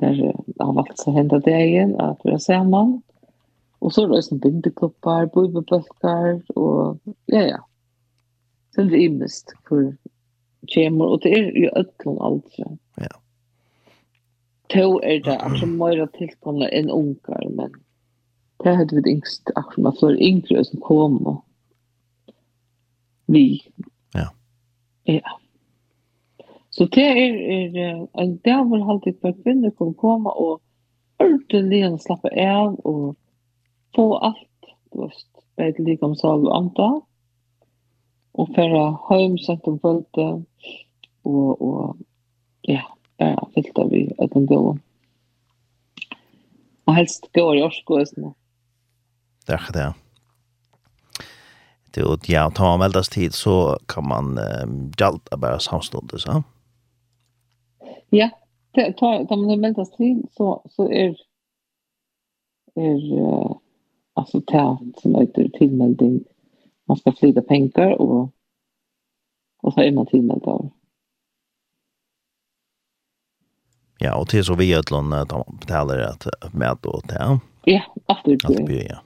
där 0.00 0.34
har 0.58 0.72
varit 0.72 0.98
så 0.98 1.10
hända 1.10 1.38
det 1.38 1.64
igen 1.64 2.00
att 2.00 2.20
vi 2.24 2.38
ser 2.38 2.64
man 2.64 3.02
och 3.78 3.92
så 3.92 4.06
rösten 4.06 4.38
bindeklubbar, 4.38 5.26
bubbelbulkar 5.26 6.42
och 6.58 6.98
ja 7.26 7.40
ja. 7.42 7.66
Sen 8.74 8.88
det 8.88 9.04
är 9.04 9.10
mest 9.10 9.52
för 9.68 9.96
kemor 10.66 11.06
och 11.06 11.20
det 11.20 11.38
är 11.38 11.56
ju 11.56 11.68
öllum 11.68 12.18
alltså. 12.18 12.76
Ja. 12.96 13.20
Tå 14.66 15.02
är 15.02 15.20
det 15.20 15.38
alltså 15.38 15.66
mer 15.66 16.06
tillkomna 16.06 16.68
än 16.68 16.90
ungar 16.90 17.48
men 17.50 17.72
det 18.56 18.74
hade 18.74 18.96
vi 18.96 19.10
yngst 19.10 19.50
akkurat 19.54 19.76
med 19.76 19.98
flera 19.98 20.18
yngre 20.18 20.64
som 20.64 20.80
kom 20.80 21.26
och 21.26 21.44
vi. 23.26 23.62
Ja. 24.12 24.34
Ja. 25.02 25.39
Så 26.70 26.86
det 26.94 27.04
er, 27.04 27.38
er 27.74 28.22
en 28.22 28.36
dag 28.46 28.66
hvor 28.66 28.90
alltid 28.92 29.18
for 29.22 29.34
kvinner 29.42 29.72
kan 29.78 29.94
komme 29.98 30.30
og 30.30 30.60
ordentlig 31.20 31.82
og 31.88 32.00
slappe 32.02 32.30
av 32.38 32.76
og 32.86 33.16
få 33.96 34.06
alt, 34.22 34.70
du 34.92 35.02
vet, 35.02 35.24
bare 35.58 35.86
like 35.86 36.06
om 36.06 36.14
sal 36.18 36.46
og 36.46 36.54
anta. 36.56 36.90
Og 38.38 38.52
føre 38.54 38.84
hjem 39.10 39.34
sent 39.42 39.66
om 39.66 39.80
følte 39.82 40.26
og, 41.26 41.48
og 41.58 41.96
ja, 42.68 42.84
bare 43.18 43.48
fyllt 43.56 43.82
av 43.82 43.96
i 43.96 44.04
en 44.14 44.46
dævel. 44.46 44.78
Og 46.86 46.94
helst 46.96 47.26
går 47.34 47.58
i 47.58 47.66
årsko 47.66 47.98
og 47.98 48.06
sånn. 48.12 48.30
Det 49.46 49.58
er 49.58 49.74
det, 49.74 49.88
ja 49.88 49.92
det 51.90 52.04
och 52.04 52.28
ja, 52.28 52.50
tar 52.50 52.64
man 52.64 52.80
väldigt 52.80 53.10
tid 53.10 53.34
så 53.34 53.78
kan 53.86 54.08
man 54.08 54.38
um, 54.38 54.92
jalta 54.96 55.36
bara 55.36 55.58
samstundes, 55.58 56.22
så. 56.22 56.42
Ja, 58.10 58.30
ta 58.72 59.26
ta 59.26 59.36
man 59.36 59.60
meldas 59.60 59.90
till 59.90 60.26
så 60.32 60.62
så 60.70 60.90
är 60.92 61.16
är 62.74 63.00
alltså 64.12 64.40
ta 64.40 64.78
som 64.96 65.14
heter 65.14 65.48
tillmelding. 65.48 66.24
Man 66.84 66.96
ska 66.96 67.12
flyga 67.12 67.42
pengar 67.42 68.00
och 68.00 68.34
och 69.62 69.72
så 69.72 69.80
är 69.80 69.92
man 69.92 70.06
tillmeld 70.06 70.42
där. 70.42 70.70
Ja, 73.98 74.16
och 74.16 74.28
till 74.28 74.44
så 74.44 74.54
vi 74.54 74.72
ett 74.72 74.90
land 74.90 75.14
att 75.14 75.28
de 75.28 75.58
betalar 75.60 75.98
att 75.98 76.26
med 76.54 76.78
då 76.80 77.00
ja. 77.08 77.40
Ja, 77.64 77.82
absolut. 78.06 78.44
Att 78.44 78.66
det 78.66 78.86
ja. 78.88 79.02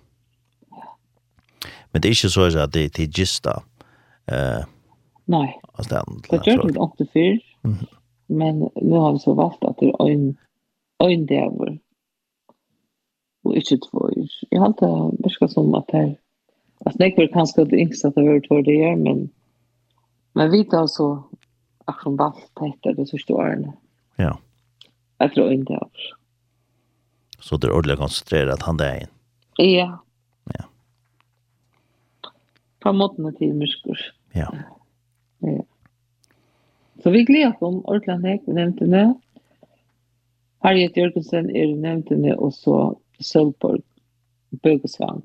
Men 1.91 2.01
det 2.01 2.09
är 2.09 2.11
inte 2.11 2.31
så 2.31 2.59
att 2.59 2.73
det 2.73 2.81
är 2.81 2.89
till 2.89 3.11
gista. 3.19 3.63
Eh. 4.27 4.65
Nej. 5.25 5.61
Alltså 5.73 5.95
det 5.95 6.01
är 6.01 6.15
inte. 6.15 6.39
Det 6.39 6.51
gör 6.51 6.63
det 6.63 6.81
inte 6.81 7.13
för. 7.13 7.69
Mhm. 7.69 7.87
Men 8.27 8.71
nu 8.75 8.97
har 8.97 9.13
vi 9.13 9.19
så 9.19 9.35
valt 9.35 9.65
att 9.65 9.79
det 9.79 9.87
är 9.87 10.11
en, 10.11 10.37
en 10.99 11.27
däver. 11.27 11.79
Och 13.43 13.55
inte 13.55 13.79
två 13.79 13.99
år. 13.99 14.13
Jag 14.51 14.61
har 14.61 14.67
inte 14.67 15.17
värskat 15.23 15.53
som 15.53 15.75
att 15.75 15.89
det 15.89 15.97
här. 15.97 16.17
Alltså 16.85 16.99
det 16.99 17.05
är 17.05 17.33
kanske 17.33 17.65
det 17.65 17.77
yngsta 17.77 18.09
att 18.09 18.15
det 18.15 18.21
har 18.21 18.41
två 18.41 18.61
det 18.61 18.85
är, 18.85 18.97
men 18.97 19.31
men 20.35 20.51
vi 20.51 20.65
tar 20.65 20.87
så 20.87 21.25
aktion 21.85 22.17
valt 22.17 22.53
heter 22.61 22.95
det 22.95 23.07
första 23.11 23.35
åren. 23.35 23.73
Ja. 24.17 24.39
Jag 25.19 25.35
tror 25.35 25.53
inte 25.53 25.73
det. 25.73 25.89
Så 27.39 27.57
det 27.57 27.67
er 27.67 27.71
ordentlig 27.71 27.99
konsentreret 27.99 28.63
han 28.63 28.77
där 28.77 29.01
in. 29.01 29.07
Ja. 29.57 29.99
Ja. 30.45 30.65
På 32.81 32.93
måten 32.93 33.37
till 33.37 33.55
myskor. 33.55 33.99
Ja. 34.33 34.55
Ja. 35.39 35.65
Så 37.05 37.11
vi 37.11 37.25
gleder 37.25 37.53
om 37.61 37.83
Orkland 37.85 38.25
Hek 38.25 38.47
det. 38.89 39.15
Harriet 40.65 40.97
Jørgensen 40.97 41.51
er 41.53 41.75
nevntene, 41.77 42.33
og 42.41 42.55
så 42.57 42.95
Sølborg 43.21 43.83
Bøgesvang. 44.63 45.19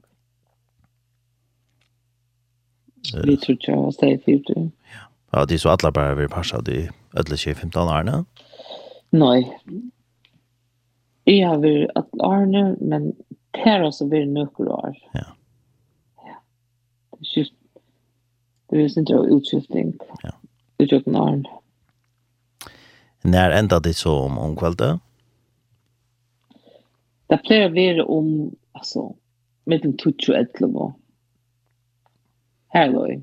Vi 3.24 3.36
tror 3.39 3.55
ikke 3.55 3.71
jeg 3.71 3.77
var 3.79 3.93
steg 3.95 4.12
i 4.12 4.19
Ja. 4.91 5.05
Ja, 5.33 5.45
de 5.45 5.59
så 5.59 5.69
alle 5.71 5.91
bare 5.95 6.17
vil 6.17 6.27
passe 6.27 6.57
av 6.57 6.65
de 6.67 6.89
ødele 7.15 7.38
15 7.55 7.79
årene? 7.79 8.25
Nei. 9.15 9.48
Jeg 11.25 11.48
har 11.48 11.63
vært 11.63 11.95
at 11.95 12.12
årene, 12.19 12.75
men 12.81 13.13
her 13.55 13.86
også 13.88 14.09
blir 14.09 14.27
det 14.27 14.33
noen 14.36 14.67
år. 14.67 15.00
Ja. 15.15 15.31
Ja. 16.27 16.36
Det 17.15 17.24
er 17.24 17.31
skift. 17.31 17.55
Det 18.69 18.83
er 18.83 18.91
sin 18.91 19.07
utskifting. 19.07 19.95
Ja. 20.25 20.36
Det 20.75 20.91
er 20.91 20.98
jo 20.98 21.00
ikke 21.00 21.15
årene. 21.24 21.59
När 23.29 23.51
ända 23.51 23.79
det 23.79 23.93
så 23.93 24.19
om, 24.19 24.38
om 24.38 24.55
kvällte? 24.55 25.00
Det 27.29 27.38
pleier 27.45 27.67
å 27.69 27.74
være 27.75 28.05
om, 28.09 28.29
altså, 28.74 29.03
mellom 29.69 29.93
20 30.01 30.31
og 30.31 30.39
11 30.39 30.79
år. 30.86 30.95
Her 32.74 32.89
var 32.95 33.12
jeg. 33.12 33.21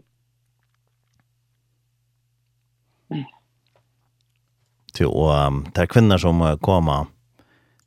Til, 4.94 5.10
og 5.10 5.34
um, 5.34 5.60
det 5.74 5.82
er 5.82 5.90
kvinner 5.90 6.22
som 6.22 6.46
kommer 6.62 7.10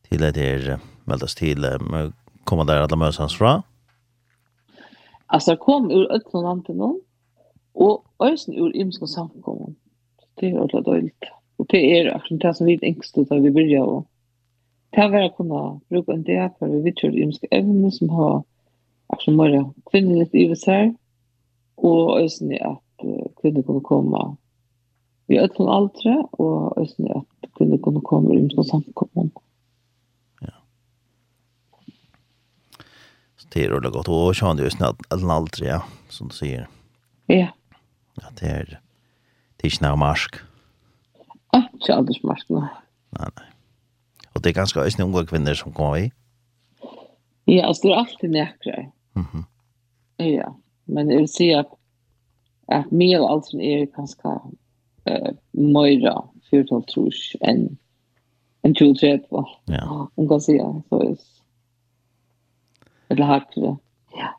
til 0.09 0.27
det 0.27 0.35
her, 0.35 0.75
meldes 1.07 1.39
til, 1.39 1.71
kommer 2.43 2.67
der 2.67 2.83
alle 2.83 2.99
møsene 2.99 3.31
fra? 3.31 3.55
Altså, 5.31 5.55
kom 5.55 5.87
ur 5.87 6.11
øtlen 6.11 6.43
og 6.43 6.47
landet 6.51 6.75
nå, 6.83 6.93
og 7.79 8.27
øyne 8.27 8.59
ur 8.59 8.75
imske 8.75 9.07
samkommet. 9.07 9.77
Det 10.35 10.51
er 10.51 10.59
jo 10.59 10.83
dåligt. 10.83 11.31
Og 11.59 11.67
det 11.71 11.81
er 11.91 12.13
akkurat 12.15 12.41
det 12.41 12.55
som 12.55 12.67
vi 12.67 12.79
ängst 12.81 13.15
då 13.15 13.39
vi 13.39 13.51
börjar 13.51 13.83
å 13.83 14.05
det 14.91 15.01
här 15.01 15.09
var 15.09 15.23
å 15.23 15.35
kunne 15.37 15.79
bruke 15.89 16.13
en 16.13 16.23
del 16.23 16.49
for 16.59 16.67
vi 16.67 16.81
vet 16.81 17.03
ju 17.03 17.09
att 17.09 17.15
ymska 17.15 17.47
ämnen 17.51 17.91
som 17.91 18.09
har 18.09 18.43
akkurat 19.07 19.35
många 19.35 19.73
kvinnligt 19.91 20.35
i 20.35 20.51
oss 20.53 20.67
här 20.67 20.95
och 21.75 22.19
ösning 22.19 22.59
att 22.61 23.05
kvinner 23.41 23.63
kunne 23.63 23.81
komme 23.81 24.35
i 25.27 25.37
øtlen 25.37 25.67
aldre 25.67 26.25
och 26.31 26.77
ösning 26.77 27.11
att 27.11 27.51
kvinnor 27.57 27.77
kommer 27.77 28.01
komma 28.01 28.33
i 28.33 28.37
ymska 28.37 28.63
Så 33.37 33.47
det 33.53 33.65
er 33.65 33.71
är 33.71 33.89
godt. 33.89 34.07
Og 34.07 34.35
så 34.35 34.45
har 34.45 34.53
det 34.53 34.63
just 34.63 34.81
att 34.81 35.13
en 35.13 35.31
aldrig 35.31 35.67
ja 35.67 35.81
som 36.09 36.27
du 36.27 36.35
sier. 36.35 36.67
Ja. 37.27 37.47
Ja, 38.21 38.27
det 38.39 38.49
er, 38.49 38.65
det 38.65 39.63
er 39.63 39.65
ikke 39.65 39.75
är 39.75 39.77
snarmarsk. 39.77 40.48
Ikke 41.79 41.95
aldersmark, 41.95 42.45
nei. 42.51 42.67
Nei. 43.17 43.49
Og 44.35 44.43
det 44.43 44.51
er 44.51 44.59
ganske 44.59 44.83
øyne 44.83 45.05
unge 45.05 45.25
kvinner 45.25 45.55
som 45.57 45.73
kommer 45.73 45.95
i? 45.95 46.09
Ja, 47.49 47.67
altså 47.67 47.87
det 47.87 47.91
er 47.91 48.01
alltid 48.03 48.29
nekre. 48.29 48.91
Mm 49.15 49.25
-hmm. 49.25 49.45
Ja, 50.23 50.49
men 50.85 51.11
jeg 51.11 51.19
vil 51.19 51.27
si 51.27 51.49
at 51.49 51.65
at 52.71 52.91
mye 52.91 53.17
av 53.17 53.31
alt 53.31 53.47
som 53.49 53.61
er 53.61 53.85
ganske 53.95 54.33
uh, 55.09 55.31
møyre, 55.53 56.13
4-12 56.53 56.85
trus, 56.93 57.21
enn 57.41 57.77
en 58.67 58.75
20-30. 58.75 59.45
Ja. 59.73 59.85
Man 60.17 60.29
kan 60.29 60.41
si 60.41 60.57
det, 60.57 60.67
så 60.89 61.01
er 63.09 63.15
det 63.15 63.25
hardt 63.25 63.55
det. 63.55 63.75
Ja. 64.17 64.29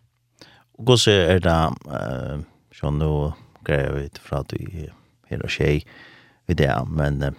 Og 0.78 0.85
hvordan 0.85 1.14
er 1.14 1.42
det, 1.47 1.59
uh, 1.90 2.44
sånn 2.76 3.00
nå 3.02 3.32
greier 3.66 3.97
vi 3.97 4.06
ut 4.06 4.23
fra 4.23 4.44
at 4.44 4.54
du 4.54 4.62
er 4.62 4.94
her 5.30 5.42
og 5.44 5.50
tjej, 5.50 5.82
i 6.50 6.54
det, 6.54 6.75
men 6.90 7.23
eh, 7.23 7.33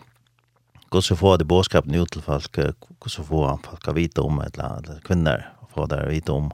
hur 0.92 1.02
så 1.02 1.16
får 1.16 1.38
det 1.38 1.48
bådskapen 1.48 1.96
ut 1.96 2.12
til 2.12 2.22
folk, 2.22 2.58
hur 2.58 3.10
så 3.10 3.24
får 3.24 3.62
folk 3.64 3.88
å 3.88 3.96
vite 3.96 4.24
om 4.24 4.42
ett 4.44 4.60
eller 4.60 5.00
kvinner, 5.08 5.46
får 5.72 5.88
det 5.88 6.02
å 6.04 6.10
vite 6.12 6.32
om, 6.32 6.50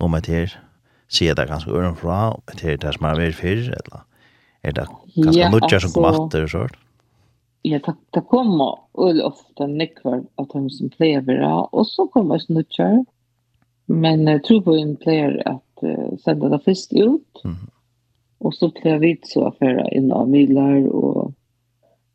om 0.00 0.14
ett 0.14 0.26
här, 0.26 0.54
se 1.08 1.34
det 1.34 1.48
ganske 1.48 1.70
øren 1.70 1.96
fra, 1.96 2.36
et 2.52 2.64
her 2.64 2.78
det 2.80 2.94
som 2.96 3.06
er 3.06 3.20
varit 3.20 3.36
förr, 3.36 3.68
eller 3.76 4.06
er 4.64 4.72
det 4.72 4.86
ganske 5.16 5.40
ja, 5.40 5.50
nudgar 5.50 5.78
som 5.78 5.92
kommer 5.92 6.24
efter 6.24 6.42
och 6.42 6.50
sånt? 6.50 6.80
Ja, 7.62 7.78
det, 7.78 7.94
det 8.10 8.20
kommer 8.20 8.78
väldigt 8.92 9.24
ofte 9.24 9.66
nekvar 9.66 10.24
av 10.34 10.48
dem 10.48 10.70
som 10.70 10.90
pleier 10.90 11.22
plever, 11.22 11.68
og 11.72 11.86
så 11.86 12.08
kommer 12.08 12.40
det 12.40 12.56
nudgar, 12.56 13.04
men 13.86 14.26
jeg 14.28 14.44
tror 14.48 14.64
på 14.64 14.76
en 14.80 14.96
pleier 14.96 15.40
at 15.44 15.84
uh, 15.84 16.16
sende 16.24 16.48
det 16.48 16.64
først 16.64 16.92
ut, 16.92 17.44
mm. 17.44 17.68
och 18.38 18.54
så 18.54 18.70
plever 18.70 18.98
vi 18.98 19.20
så 19.22 19.46
att 19.46 19.58
föra 19.58 19.88
in 19.88 20.12
av 20.12 20.28
milar 20.28 20.88
och 20.88 21.32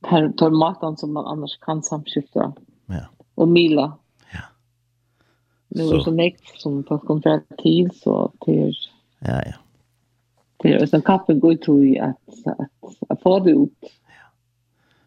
här 0.10 0.30
tar 0.30 0.50
maten 0.50 0.98
som 0.98 1.14
man 1.14 1.26
annars 1.26 1.60
kan 1.60 1.84
samskifta. 1.84 2.54
Ja. 2.86 3.06
Och 3.36 3.48
mila. 3.48 3.98
Ja. 4.34 4.40
Nu 5.68 5.84
är 5.84 6.00
så 6.00 6.12
mycket 6.12 6.62
som 6.62 6.84
på 6.84 6.98
kontrativ 7.00 7.90
så 8.04 8.32
till 8.46 8.74
Ja, 9.20 9.42
ja. 9.46 9.54
Det 10.58 10.74
är 10.74 10.96
en 10.96 11.02
kaffe 11.02 11.34
går 11.34 11.56
tror 11.56 11.86
jag 11.86 12.10
att 12.10 12.60
att, 12.60 13.10
att 13.10 13.22
få 13.22 13.40
det 13.40 13.52
ut. 13.52 13.78
Ja. 13.82 14.32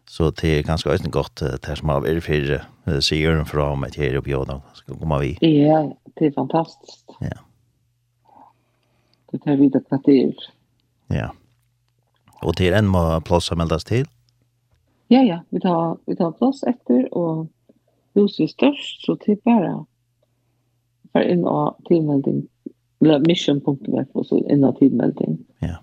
Så 0.05 0.31
det 0.31 0.59
är 0.59 0.63
ganska 0.63 0.89
ösn 0.89 1.11
gott 1.11 1.35
det 1.35 1.75
som 1.75 1.89
av 1.89 2.05
erfir 2.05 2.65
säger 3.01 3.31
den 3.31 3.45
fram 3.45 3.83
att 3.83 3.95
här 3.95 4.15
uppe 4.15 4.29
jag 4.29 4.61
ska 4.73 4.95
komma 4.95 5.19
vi. 5.19 5.37
Ja, 5.41 5.97
det 6.13 6.25
är 6.25 6.31
fantastiskt. 6.31 7.05
Ja. 7.19 7.37
Det 9.31 9.37
tar 9.37 9.55
vi 9.55 9.69
det 9.69 9.79
kvarter. 9.89 10.33
Ja. 11.07 11.33
Och 12.41 12.55
det 12.55 12.67
är 12.67 12.73
en 12.73 13.21
plats 13.21 13.45
som 13.45 13.57
meldas 13.57 13.83
till. 13.83 14.07
Ja, 15.11 15.21
ja, 15.21 15.39
vi 15.49 15.59
tar, 15.59 15.97
vi 16.05 16.15
tar 16.15 16.31
plass 16.37 16.63
etter, 16.67 17.07
og 17.11 17.47
huset 18.17 18.45
er 18.45 18.51
størst, 18.53 19.05
så 19.05 19.15
det 19.25 19.37
er 19.37 19.41
bare 19.45 19.73
for 21.13 21.29
inn 21.29 21.45
av 21.49 21.75
tilmelding, 21.89 22.43
eller 23.03 23.23
mission.f, 23.27 24.13
og 24.13 24.25
så 24.25 24.39
inn 24.49 24.65
av 24.65 24.77
tilmelding. 24.79 25.37
Ja. 25.61 25.77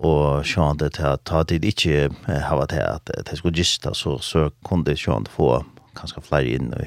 Og 0.00 0.46
sjån 0.48 0.78
det 0.80 0.94
til 0.96 1.10
at 1.10 1.24
ta 1.28 1.42
tid 1.44 1.66
ikke 1.66 2.08
hava 2.46 2.68
til 2.70 2.84
at 2.84 3.10
det 3.10 3.36
skulle 3.36 3.58
gista, 3.58 3.92
så, 3.94 4.16
så 4.24 4.48
kunne 4.64 4.86
det 4.86 5.00
sjån 5.00 5.28
få 5.28 5.58
kanskje 5.98 6.22
flere 6.24 6.54
inn 6.56 6.70
i, 6.78 6.86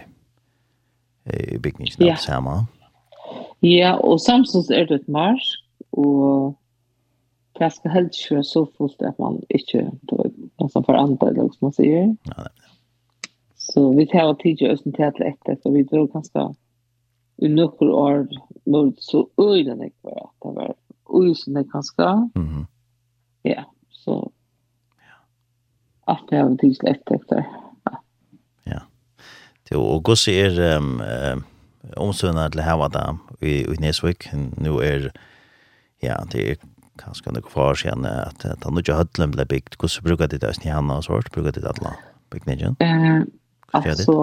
i 1.53 1.60
bygningen 1.62 2.08
ja. 2.08 2.15
sammen. 2.17 2.65
Ja, 3.63 3.93
og 4.00 4.20
samtidig 4.20 4.75
er 4.75 4.88
det 4.89 5.01
et 5.01 5.12
marsk, 5.12 5.60
og 5.91 6.55
Jag 7.60 7.74
ska 7.74 7.90
helst 7.90 8.16
köra 8.16 8.44
så 8.44 8.66
fullt 8.66 9.02
att 9.02 9.18
man 9.18 9.42
inte 9.50 9.92
nästan 10.60 10.84
får 10.84 10.94
andra 10.94 11.28
eller 11.28 11.42
som 11.42 11.58
man 11.60 11.74
säger. 11.74 12.18
Ja, 12.24 12.34
det 12.36 12.42
är 12.42 12.52
Så 13.56 13.96
vi 13.96 14.08
tar 14.08 14.34
tidigare 14.34 14.74
oss 14.74 14.84
till 14.84 15.04
att 15.04 15.20
lätta 15.20 15.56
så 15.64 15.72
vi 15.72 15.84
drog 15.84 16.12
ganska 16.12 16.56
i 17.38 17.50
några 17.50 17.96
år 17.96 18.28
mot 18.66 19.02
så 19.04 19.30
öjden 19.38 19.82
jag 19.82 19.92
var 20.02 20.24
att 20.24 20.34
det 20.42 20.56
var 20.56 20.76
öjden 21.22 21.56
jag 21.56 21.68
ganska. 21.68 22.30
Mm. 22.36 22.66
Ja, 23.42 23.74
så 23.90 24.32
allt 26.06 26.30
det 26.30 26.38
har 26.38 26.50
vi 26.50 26.58
tidigare 26.58 26.94
lätta 26.94 27.16
efter. 27.16 27.48
Ja. 28.64 28.82
Det 29.70 29.76
och 29.76 30.04
gå 30.04 30.16
se 30.16 30.42
är 30.42 30.60
ehm 30.60 31.02
omsönar 31.98 32.50
till 32.50 32.62
här 32.62 32.78
vad 32.78 32.92
där 32.92 33.18
i 33.40 33.66
i 33.66 33.76
Nesvik 33.80 34.30
nu 34.58 34.70
är 34.70 35.12
ja, 36.00 36.26
det 36.32 36.52
är 36.52 36.58
kanskje 37.02 37.34
noe 37.34 37.52
for 37.52 37.78
siden 37.80 38.06
at 38.08 38.44
da 38.44 38.70
nå 38.70 38.82
ikke 38.84 38.98
høtlen 38.98 39.34
ble 39.34 39.46
bygd, 39.50 39.78
hvordan 39.80 40.08
bruker 40.08 40.32
de 40.32 40.40
det 40.42 40.52
i 40.54 40.58
Snihana 40.60 41.00
og 41.00 41.08
sånt? 41.08 41.32
Bruker 41.34 41.56
de 41.56 41.64
det 41.64 41.72
alle 41.72 41.94
bygningen? 42.34 42.78
Eh, 42.84 43.22
altså, 43.74 44.18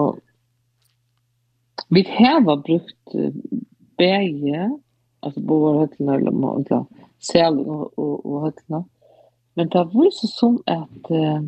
vi 1.89 2.03
har 2.07 2.41
brukt 2.47 3.15
begge, 3.99 4.69
altså 5.21 5.43
på 5.47 5.59
våre 5.63 5.85
høttelen 5.85 6.13
eller 6.15 6.35
måte, 6.35 6.83
selen 7.21 7.65
og, 7.65 7.91
og, 7.99 8.13
og 8.25 8.45
høttelen. 8.47 8.85
Men 9.59 9.71
det 9.73 9.83
var 9.93 10.13
så 10.15 10.29
som 10.31 10.61
at 10.71 11.11
uh, 11.11 11.41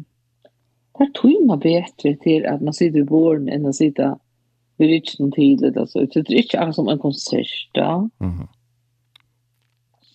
det 0.93 1.05
er 1.07 1.13
tog 1.15 1.45
man 1.47 1.61
bedre 1.63 2.11
til 2.21 2.43
at 2.45 2.61
man 2.61 2.75
sitter 2.75 3.01
i 3.01 3.07
våren 3.07 3.47
enn 3.49 3.65
å 3.65 3.71
sitte 3.73 4.11
ved 4.77 4.91
riksen 4.91 5.31
tidlig. 5.31 5.71
Altså. 5.79 6.03
Det 6.03 6.25
er 6.25 6.41
ikke 6.43 6.59
akkurat 6.59 6.77
som 6.77 6.91
en 6.91 6.99
konsert 7.01 7.71
da. 7.77 7.95
Mm 8.19 8.35
-hmm 8.35 8.51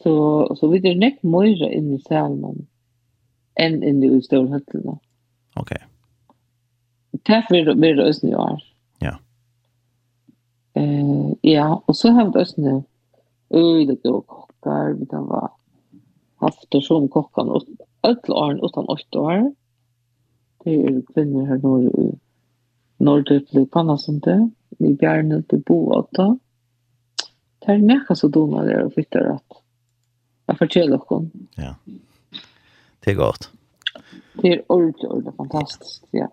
Så, 0.02 0.14
så 0.54 0.68
vi 0.70 0.78
er 0.87 0.98
nekk 0.98 1.22
møyre 1.26 1.70
in 1.74 1.94
i 1.94 2.00
Salman 2.06 2.66
än 3.58 3.82
in 3.82 4.02
i 4.04 4.22
Storhøttene. 4.22 4.98
Ok. 5.56 5.72
Det 7.26 7.34
er 7.34 7.74
mer 7.74 8.02
østen 8.06 8.30
i 8.30 8.34
år. 8.34 8.62
Ja. 9.02 9.16
Eh, 10.74 11.32
ja, 11.40 11.82
och 11.87 11.96
så 11.96 12.08
har 12.08 12.24
vi 12.24 12.40
østen 12.40 12.64
i 12.64 12.82
øyne 13.50 13.96
og 14.04 14.26
kokker, 14.26 14.94
vi 14.98 15.06
kan 15.06 15.26
vara 15.26 15.50
haft 16.40 16.74
og 16.74 16.82
som 16.82 17.08
kockan 17.08 17.50
och 17.50 17.62
öll 18.02 18.32
åren 18.32 18.61
utan 18.64 18.84
åtte 18.84 19.18
år. 19.18 19.52
Det 20.64 20.74
är 20.74 21.02
kvinnor 21.14 21.46
här 21.46 21.58
nord 21.58 21.84
i 21.84 22.18
Nordøyple 22.98 23.62
i 23.62 23.66
Panasunde, 23.66 24.50
i 24.78 24.94
Bjarne 24.94 25.42
til 25.42 25.62
Boata. 25.66 26.38
Det 27.58 27.72
är 27.72 27.78
näka 27.78 28.14
så 28.14 28.28
dumme 28.28 28.64
der 28.64 28.84
og 28.84 28.92
flytter 28.92 29.34
at 29.34 29.58
fortell 30.58 30.94
okkom. 30.96 31.30
Ja. 31.58 31.74
Det 33.04 33.14
er 33.14 33.18
godt. 33.18 33.50
Det 34.38 34.52
er 34.52 34.60
ordentlig, 34.68 35.08
ordentlig 35.10 35.34
fantastisk, 35.38 36.02
ja. 36.14 36.28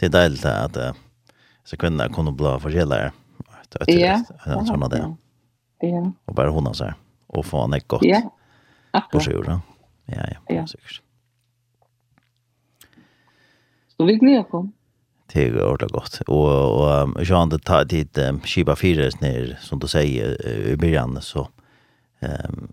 Det 0.00 0.08
er 0.08 0.14
deilig 0.14 0.44
at 0.48 0.78
uh, 0.78 0.92
så 1.64 1.78
kvinner 1.78 2.12
kunne 2.12 2.34
bli 2.36 2.54
forskjellere. 2.62 3.12
Ja. 3.88 4.18
Sånn 4.68 4.84
det. 4.92 5.00
Ja. 5.82 6.02
Og 6.28 6.36
bare 6.36 6.52
hun 6.52 6.68
av 6.68 6.76
seg. 6.76 6.98
Og 7.32 7.46
få 7.48 7.64
han 7.64 7.76
ikke 7.78 7.96
godt. 7.96 8.06
Ja. 8.08 8.20
Akkurat. 8.92 9.48
Ja, 9.48 9.56
ja, 10.12 10.26
ja, 10.34 10.40
ja. 10.58 10.66
sikkert. 10.68 11.00
Så 13.96 14.06
vi 14.08 14.18
gleder 14.20 14.54
oss. 14.58 14.68
Det 15.32 15.46
er 15.46 15.62
ordentlig 15.64 15.94
godt. 15.94 16.18
Og, 16.26 16.50
og 16.50 17.14
ikke 17.22 17.38
han 17.38 17.52
det 17.52 17.62
tar 17.64 17.86
tid 17.88 18.18
um, 18.20 18.42
skipa 18.44 18.76
fire 18.76 19.08
ned, 19.22 19.54
som 19.64 19.80
du 19.80 19.88
sier, 19.88 20.36
i 20.44 20.76
begynnelsen, 20.76 21.22
så 21.24 21.46
um, 22.20 22.68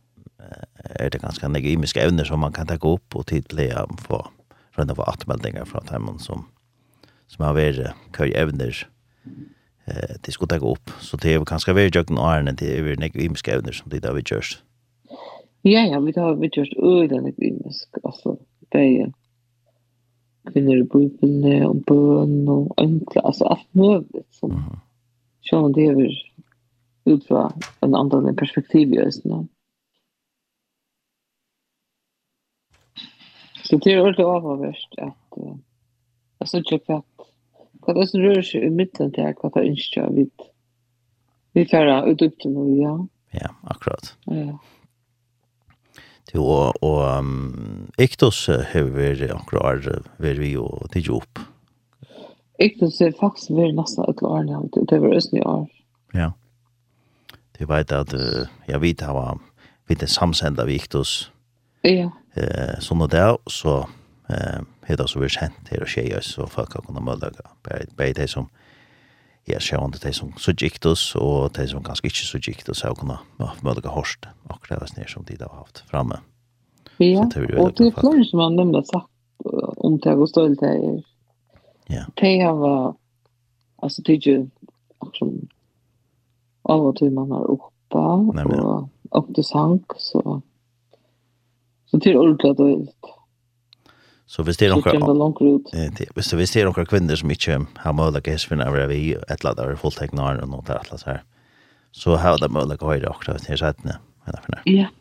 er 0.99 1.09
det 1.09 1.21
ganske 1.21 1.47
mange 1.47 1.71
imiske 1.71 2.01
evner 2.01 2.23
som 2.23 2.39
man 2.39 2.53
kan 2.53 2.67
ta 2.67 2.75
upp 2.75 3.15
och 3.15 3.33
um, 3.33 3.97
få 3.97 4.27
rundt 4.77 4.91
av 4.91 5.01
attmeldingar 5.01 5.65
från 5.65 5.85
dem 5.85 6.19
som 6.19 6.45
som 7.27 7.45
har 7.45 7.53
varit 7.53 7.93
køy 8.11 8.31
evner 8.31 8.87
eh 9.87 10.15
det 10.25 10.31
skulle 10.31 10.59
ta 10.59 10.71
upp 10.71 10.89
så 10.99 11.17
det 11.17 11.33
är 11.33 11.39
ganska 11.39 11.73
väl 11.73 11.95
jøkken 11.95 12.17
och 12.17 12.31
Arne 12.31 12.51
det 12.51 12.77
är 12.77 12.83
väl 12.83 12.99
några 12.99 13.53
evner 13.53 13.71
som 13.71 13.89
det 13.89 13.99
där 13.99 14.13
vi 14.13 14.21
görs. 14.31 14.63
Ja 15.61 15.79
ja, 15.79 15.99
vi 15.99 16.19
har 16.19 16.35
vi 16.35 16.49
görs 16.53 16.73
öden 16.77 17.23
det 17.23 17.45
imisk 17.45 17.89
alltså 18.03 18.37
det 18.71 18.77
är 18.77 19.13
kvinnor 20.53 20.77
i 20.77 20.83
Bibeln 20.83 21.65
och 21.65 21.75
bön 21.75 22.49
och 22.49 22.73
enkla, 22.77 23.21
alltså 23.21 23.45
allt 23.45 23.73
möjligt 23.73 24.27
som 24.31 24.51
mm. 25.51 25.73
det 25.73 25.85
är 25.85 26.11
utifrån 27.05 27.51
en 27.79 27.95
annan 27.95 28.35
perspektiv 28.35 28.93
i 28.93 28.97
nu. 29.23 29.33
Mm. 29.33 29.47
Så 33.69 33.77
det 33.77 33.93
är 33.93 34.01
ordentligt 34.01 34.27
avhållvärst 34.27 34.95
att 34.97 35.37
uh, 35.37 35.55
jag 36.37 36.49
såg 36.49 36.63
inte 36.71 36.95
att 36.95 37.05
vad 37.71 37.95
det 37.95 38.07
som 38.07 38.19
rör 38.19 38.41
sig 38.41 38.65
i 38.65 38.69
mitten 38.69 39.11
till 39.11 39.33
vad 39.43 39.53
det 39.53 39.69
önskar 39.69 40.01
jag 40.01 40.11
vi 40.11 40.29
vi 41.51 41.65
färra 41.65 42.05
ut 42.05 42.21
upp 42.21 42.39
till 42.39 42.51
nu, 42.51 42.81
ja. 42.81 43.07
Ja, 43.31 43.49
akkurat. 43.63 44.15
Ja. 44.25 44.59
Jo, 46.33 46.43
og, 46.43 46.83
og 46.83 47.17
um, 47.17 47.89
Iktos 47.97 48.47
vært 48.49 49.31
akkurat 49.33 50.09
vært 50.17 50.37
vi 50.37 50.57
och 50.57 50.91
till 50.91 51.07
jobb. 51.07 51.39
Iktos 52.59 53.01
är 53.01 53.11
faktisk 53.11 53.49
väldigt 53.49 53.75
nesten 53.75 54.05
et 54.09 54.23
år 54.23 54.43
nå, 54.43 54.69
det 54.89 54.99
var 54.99 55.35
i 55.35 55.41
år. 55.41 55.67
Ja. 56.13 56.31
Du 57.59 57.65
vet 57.65 57.91
at 57.91 58.13
uh, 58.13 58.47
jeg 58.67 58.81
vet 58.81 59.01
at 59.01 59.15
att 59.15 59.37
vi 59.87 59.93
inte 59.93 60.07
samsända 60.07 60.65
Viktos 60.65 61.31
Ja. 61.87 62.09
Eh, 62.35 62.75
sånn 62.83 63.03
og 63.03 63.11
det, 63.13 63.25
så 63.51 63.75
eh, 64.29 64.61
heter 64.87 65.03
det 65.03 65.11
så 65.11 65.21
vi 65.21 65.29
kjent 65.31 65.71
her 65.71 65.83
og 65.85 65.91
skjer, 65.91 66.23
så 66.25 66.47
folk 66.49 66.75
har 66.75 66.85
kunnet 66.85 67.05
møte 67.05 67.31
det. 67.35 67.45
Bare 67.97 68.15
de 68.17 68.27
som, 68.29 68.49
ja, 69.49 69.61
sjøvende, 69.63 70.01
de 70.03 70.13
som 70.15 70.33
så 70.39 70.53
gikk 70.53 70.81
oss, 70.89 71.11
og 71.19 71.53
de 71.57 71.67
som 71.71 71.83
kanskje 71.85 72.11
ikke 72.11 72.27
så 72.27 72.41
gikk 72.41 72.65
oss, 72.69 72.83
har 72.85 72.97
kunnet 72.99 73.63
møte 73.65 73.85
det 73.85 73.93
hårst, 73.93 74.27
akkurat 74.49 74.83
det 74.83 74.91
snitt 74.93 75.13
som 75.13 75.27
de 75.27 75.37
da 75.39 75.49
har 75.51 75.63
haft 75.63 75.83
framme. 75.89 76.21
Ja, 76.99 77.23
Så 77.31 77.45
det 77.45 77.55
og 77.55 77.77
det 77.77 77.87
er 77.87 77.95
flere 77.95 78.25
som 78.27 78.41
har 78.43 78.49
nemlig 78.57 78.83
sagt 78.89 79.07
om 79.79 79.95
det 80.03 80.15
og 80.19 80.27
stål 80.27 80.57
det 80.59 80.67
er. 80.67 80.97
Ja. 81.89 82.03
De 82.19 82.31
har, 82.43 82.95
altså, 83.79 84.03
det 84.05 84.17
er 84.17 84.31
jo, 84.31 84.41
akkurat, 84.99 85.55
av 86.69 86.85
og 86.85 86.97
til 86.99 87.13
man 87.15 87.31
har 87.31 87.47
oppa, 87.49 88.03
og 88.43 88.89
opp 89.15 89.29
til 89.33 89.47
sang, 89.47 89.79
så 89.97 90.41
Så 91.91 91.97
det 91.97 92.09
är 92.09 92.17
ordentligt 92.17 92.59
och 92.59 93.19
Så 94.29 94.43
hvis 94.45 94.59
det 94.61 94.67
er 94.67 94.75
noen 94.75 94.83
så 96.21 96.37
hvis 96.37 96.51
det 96.53 96.61
er 96.61 96.67
noen 96.69 96.85
kvinner 96.85 97.17
som 97.17 97.31
ikke 97.33 97.55
har 97.81 97.95
mulighet 97.97 98.27
til 98.27 98.35
å 98.37 98.49
finne 98.51 98.67
av 98.69 98.75
vi 98.91 98.99
et 99.17 99.31
eller 99.39 99.63
annet 99.63 99.81
fulltekne 99.81 100.21
og 100.21 100.43
noe 100.51 100.61
der 100.67 100.67
til 100.67 100.83
atlas 100.83 101.05
her, 101.07 101.23
så 101.91 102.19
har 102.21 102.37
det 102.37 102.51
mulighet 102.53 102.77
til 102.77 102.85
å 102.85 102.91
høre 102.91 103.09
akkurat 103.09 103.41
til 103.41 103.57
sættene. 103.57 103.97
Ja, 104.69 104.91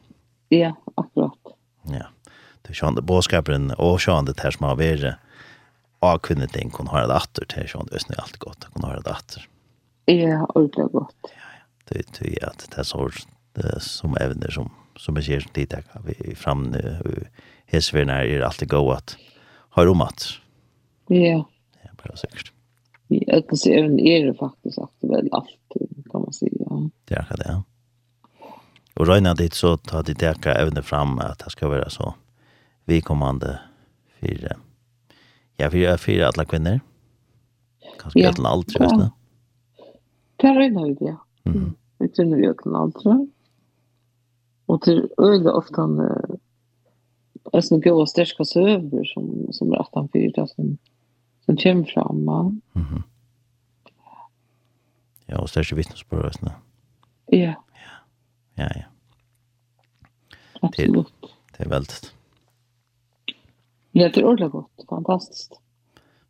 ja, 0.48 0.72
akkurat. 0.96 1.53
Ja, 1.92 2.09
det 2.64 2.72
er 2.72 2.81
sånn 2.81 2.96
det 2.96 3.05
båskaperen 3.05 3.74
og 3.77 4.01
sånn 4.01 4.31
det 4.31 4.38
her 4.40 4.57
som 4.57 4.70
har 4.70 4.81
vært 4.81 5.20
av 6.01 6.22
kvinner 6.24 6.48
ting 6.48 6.72
kunne 6.72 6.94
høre 6.94 7.12
det 7.12 7.20
atter 7.20 7.53
til 7.53 7.68
sånn 7.68 7.92
det 7.92 8.01
er 8.09 8.24
alt 8.24 8.40
godt, 8.40 8.64
kunne 8.72 8.94
høre 8.94 9.05
det 9.05 9.12
atter. 9.12 9.44
Ja, 10.09 10.40
ordentlig 10.55 10.88
godt. 10.96 11.35
Ja, 11.37 11.53
ja, 11.53 11.64
det 11.92 12.01
er 12.01 12.48
at 12.48 12.64
det 12.64 12.81
er 12.81 12.88
så 12.88 13.11
som 13.85 14.16
evner 14.16 14.57
som 14.57 14.72
som 14.98 15.16
jeg 15.16 15.24
sier 15.24 15.46
som 15.46 15.52
jeg 15.54 15.84
vi 16.04 16.34
fram 16.34 16.68
nu 16.72 16.78
er 17.72 18.11
er 18.11 18.44
alltid 18.44 18.68
gå 18.68 18.82
at 18.92 19.16
ha 19.76 19.84
rom 19.84 20.02
at 20.02 20.40
ja. 21.11 21.44
Ja 21.84 21.90
bara 21.96 22.16
säkert 22.16 22.52
i 23.08 23.24
ett 23.30 23.58
så 23.58 23.70
även 23.70 23.98
är 24.00 24.26
det 24.26 24.34
faktiskt 24.34 24.78
att 24.78 24.94
väl 25.00 25.28
allt 25.32 25.48
kan 26.12 26.20
man 26.20 26.32
säga 26.32 26.90
det 27.08 27.14
är 27.14 27.37
det. 27.37 27.44
Ja 27.48 27.62
og 28.98 29.08
röna 29.08 29.34
dit 29.34 29.54
så 29.54 29.76
tar 29.76 30.02
det 30.02 30.14
täcka 30.18 30.54
evne 30.58 30.82
fram 30.82 31.18
at 31.22 31.38
det 31.44 31.52
skal 31.54 31.70
være 31.70 31.90
så 31.90 32.14
vi 32.84 33.00
kommande 33.00 33.58
för 34.20 34.56
ja 35.56 35.70
för 35.70 35.96
för 35.96 36.20
alle 36.20 36.44
kvinner. 36.44 36.80
Kanskje 37.98 38.22
ja. 38.22 38.30
utan 38.30 38.46
allt 38.46 38.80
vet 38.80 38.90
du. 38.90 39.11
Det 40.37 40.46
är 40.46 40.70
nog 40.70 40.98
det 40.98 41.04
ja. 41.04 41.16
Mm. 41.44 41.74
utan 41.98 42.34
utan 42.34 42.74
allt 42.74 43.04
Och 44.68 44.83
till 44.83 45.09
öga 45.18 45.52
ofta 45.52 45.83
en 45.83 46.00
är 47.52 47.61
sån 47.61 47.81
goda 47.81 48.07
stärska 48.07 48.44
söver 48.44 49.04
som, 49.04 49.48
som 49.52 49.72
är 49.72 49.76
att 49.76 49.90
han 49.92 50.09
fyra 50.09 50.46
som, 50.46 50.78
som 51.44 51.57
kommer 51.57 51.85
fram. 51.85 52.28
Mm 52.28 52.61
-hmm. 52.74 53.02
Ja, 55.26 55.40
och 55.40 55.50
stärska 55.50 55.76
vittnesbörd. 55.76 56.33
Ja. 56.40 56.50
Ja. 57.26 57.54
Ja, 58.54 58.68
ja. 58.74 58.85
Absolut. 60.61 61.07
Det, 61.20 61.28
det 61.59 61.64
är 61.64 61.68
väldigt. 61.68 62.14
Ja, 63.90 64.09
det 64.09 64.20
är 64.20 64.24
ordentligt 64.24 64.52
gott. 64.52 64.85
Fantastiskt. 64.88 65.61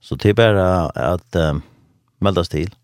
Så 0.01 0.15
det 0.15 0.29
är 0.29 0.35
bara 0.35 0.87
att 0.87 1.37
um, 1.37 1.63
meldas 2.19 2.49
till. 2.49 2.75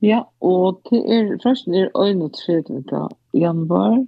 Ja, 0.00 0.22
og 0.40 0.80
det 0.90 1.00
er, 1.10 1.38
først 1.42 1.66
er 1.66 1.88
31. 1.94 3.08
januar, 3.34 4.06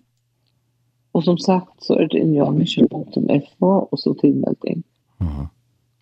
Och 1.12 1.24
som 1.24 1.38
sagt 1.38 1.82
så 1.84 1.94
är 1.94 2.08
det 2.08 2.18
injamission.fo 2.18 3.66
och 3.66 4.00
så 4.00 4.14
tillmelding. 4.14 4.82
Mm. 5.18 5.46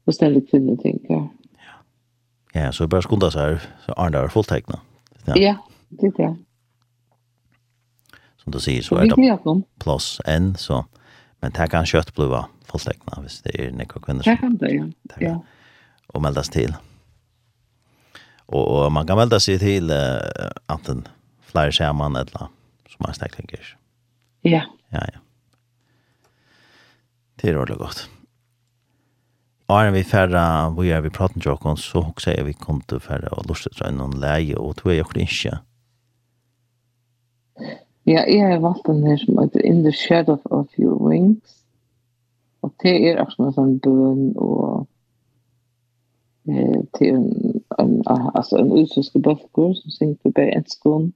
Och 0.05 0.15
ständigt 0.15 0.51
kvinnor 0.51 0.77
tänker. 0.77 1.15
Ja. 1.15 1.29
ja, 2.53 2.73
så 2.73 2.83
jag 2.83 2.91
börjar 2.91 3.03
skunda 3.03 3.31
så 3.31 3.39
här. 3.39 3.63
Så 3.87 3.95
är 3.97 4.11
det 4.11 4.29
fullteckna. 4.29 4.81
Ja. 5.25 5.37
ja, 5.37 5.57
det 5.89 6.07
är 6.07 6.13
det. 6.17 6.37
Som 8.37 8.53
du 8.53 8.61
säger 8.61 8.83
så 8.83 8.97
är 8.97 9.07
det 9.07 9.63
plus 9.79 10.21
en 10.25 10.57
så. 10.57 10.85
Men 11.41 11.53
det 11.53 11.67
kan 11.67 11.87
kött 11.87 12.15
bliva 12.15 12.49
fullteckna 12.65 13.23
hvis 13.23 13.43
det 13.43 13.67
är 13.67 13.73
nekva 13.73 14.01
kvinnor. 14.01 14.23
Det 14.25 14.37
kan 14.37 14.57
det, 14.57 14.75
ja. 14.75 14.87
ja. 15.21 15.45
Och 16.07 16.23
meldas 16.23 16.49
till. 16.49 16.75
Och, 18.47 18.85
och 18.85 18.93
man 18.93 19.07
kan 19.07 19.17
melda 19.17 19.41
sig 19.41 19.59
till 19.59 19.91
uh, 19.91 19.97
antingen 20.67 21.09
flera 21.41 21.73
samman 21.73 22.17
eller 22.17 22.39
som 22.89 22.99
man 22.99 23.15
stäcklingar. 23.15 23.77
Ja. 24.41 24.51
Ja 24.51 24.63
ja, 24.93 25.03
ja. 25.13 25.19
Det 27.41 27.51
er 27.51 27.59
ordentlig 27.59 27.79
godt. 27.79 28.11
Og 29.69 29.85
er 29.85 29.91
vi 29.91 30.03
færre, 30.03 30.71
hvor 30.71 30.85
er 30.85 31.01
vi 31.01 31.09
praten 31.09 31.41
til 31.41 31.51
oss, 31.51 31.83
så 31.85 31.99
også 31.99 32.33
er 32.39 32.45
vi 32.45 32.53
kom 32.53 32.81
til 32.89 33.01
færre 33.01 33.29
og 33.37 33.45
lustet 33.49 33.77
til 33.77 33.95
noen 33.95 34.17
leie, 34.21 34.57
og 34.59 34.77
tog 34.77 34.95
jeg 34.95 35.05
ikke 35.05 35.21
ikke. 35.21 35.59
Ja, 38.07 38.23
jeg 38.25 38.49
har 38.49 38.61
valgt 38.65 38.87
den 38.87 39.07
her 39.07 39.17
som 39.17 39.39
heter 39.39 39.61
In 39.61 39.83
the 39.83 39.93
Shadow 39.93 40.39
of 40.45 40.67
Your 40.79 40.97
Wings. 41.09 41.65
Og 42.63 42.73
det 42.83 42.97
er 43.11 43.21
også 43.21 43.43
noe 43.43 43.53
sånn 43.53 43.77
bøn 43.85 44.33
og 44.41 44.89
eh, 46.49 46.81
til 46.97 47.21
en, 47.21 47.29
en, 47.79 47.93
altså 48.09 48.57
en 48.59 48.73
utsuske 48.73 49.21
bøkker 49.23 49.77
som 49.77 49.95
synger 49.95 50.17
på 50.23 50.33
bare 50.33 50.57
enskån 50.57 51.13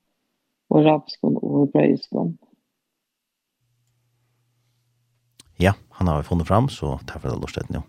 og 0.70 0.84
rabskån 0.84 1.40
og 1.40 1.60
hebreiskån. 1.64 2.36
Mm 2.36 2.51
han 5.98 6.08
har 6.08 6.22
vi 6.22 6.28
funnet 6.28 6.48
fram, 6.48 6.68
så 6.68 6.98
tar 7.06 7.20
vi 7.22 7.28
det 7.28 7.40
lort 7.40 7.56
etter 7.56 7.78
nå. 7.78 7.82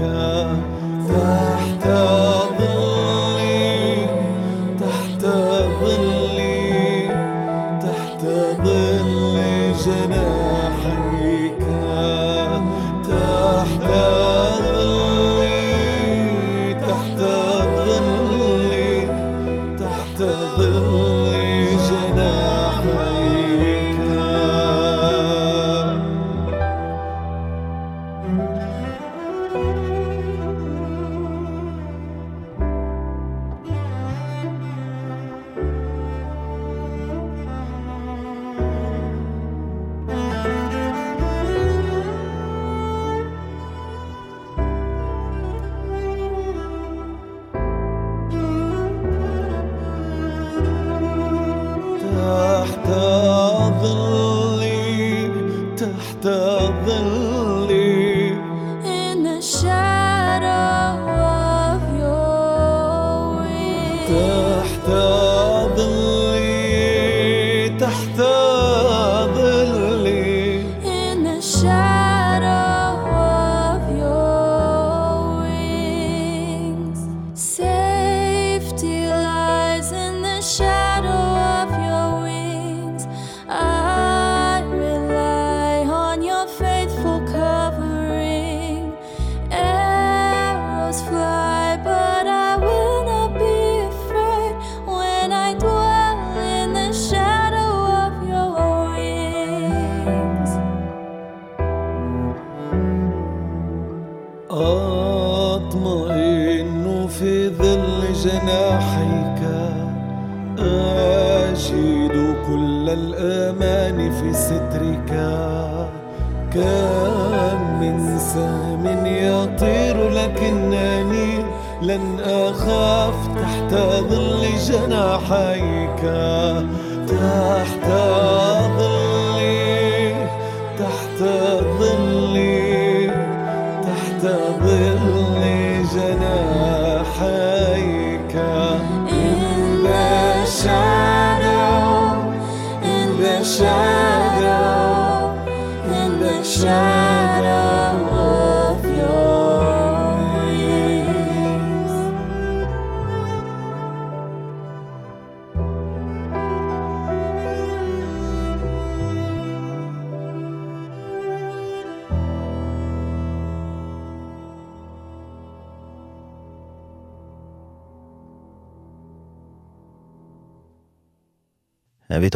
Maker, 0.00 1.59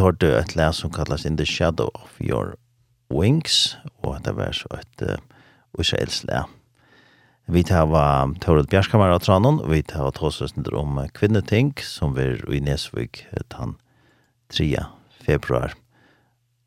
har 0.04 0.16
du 0.20 0.26
et 0.36 0.52
læs 0.56 0.82
som 0.82 0.92
kallas 0.92 1.24
In 1.24 1.36
the 1.36 1.46
Shadow 1.48 1.88
of 1.94 2.18
Your 2.20 2.58
Wings, 3.10 3.78
og 4.02 4.18
det 4.24 4.34
var 4.36 4.52
så 4.52 4.68
et 4.76 5.02
uh, 5.02 5.16
israels. 5.80 6.24
Vi 7.46 7.62
tar 7.62 7.86
var 7.86 8.34
Torud 8.40 8.68
Bjärskammer 8.68 9.12
av 9.12 9.20
Tranon, 9.24 9.60
og 9.60 9.70
vi 9.70 9.82
tar 9.82 10.12
tåsøsner 10.12 10.76
om 10.76 11.00
kvinneting, 11.16 11.72
som 11.80 12.14
vi 12.16 12.34
i 12.52 12.60
Nesvig 12.60 13.24
den 13.52 13.76
3. 14.52 14.84
februar. 15.24 15.74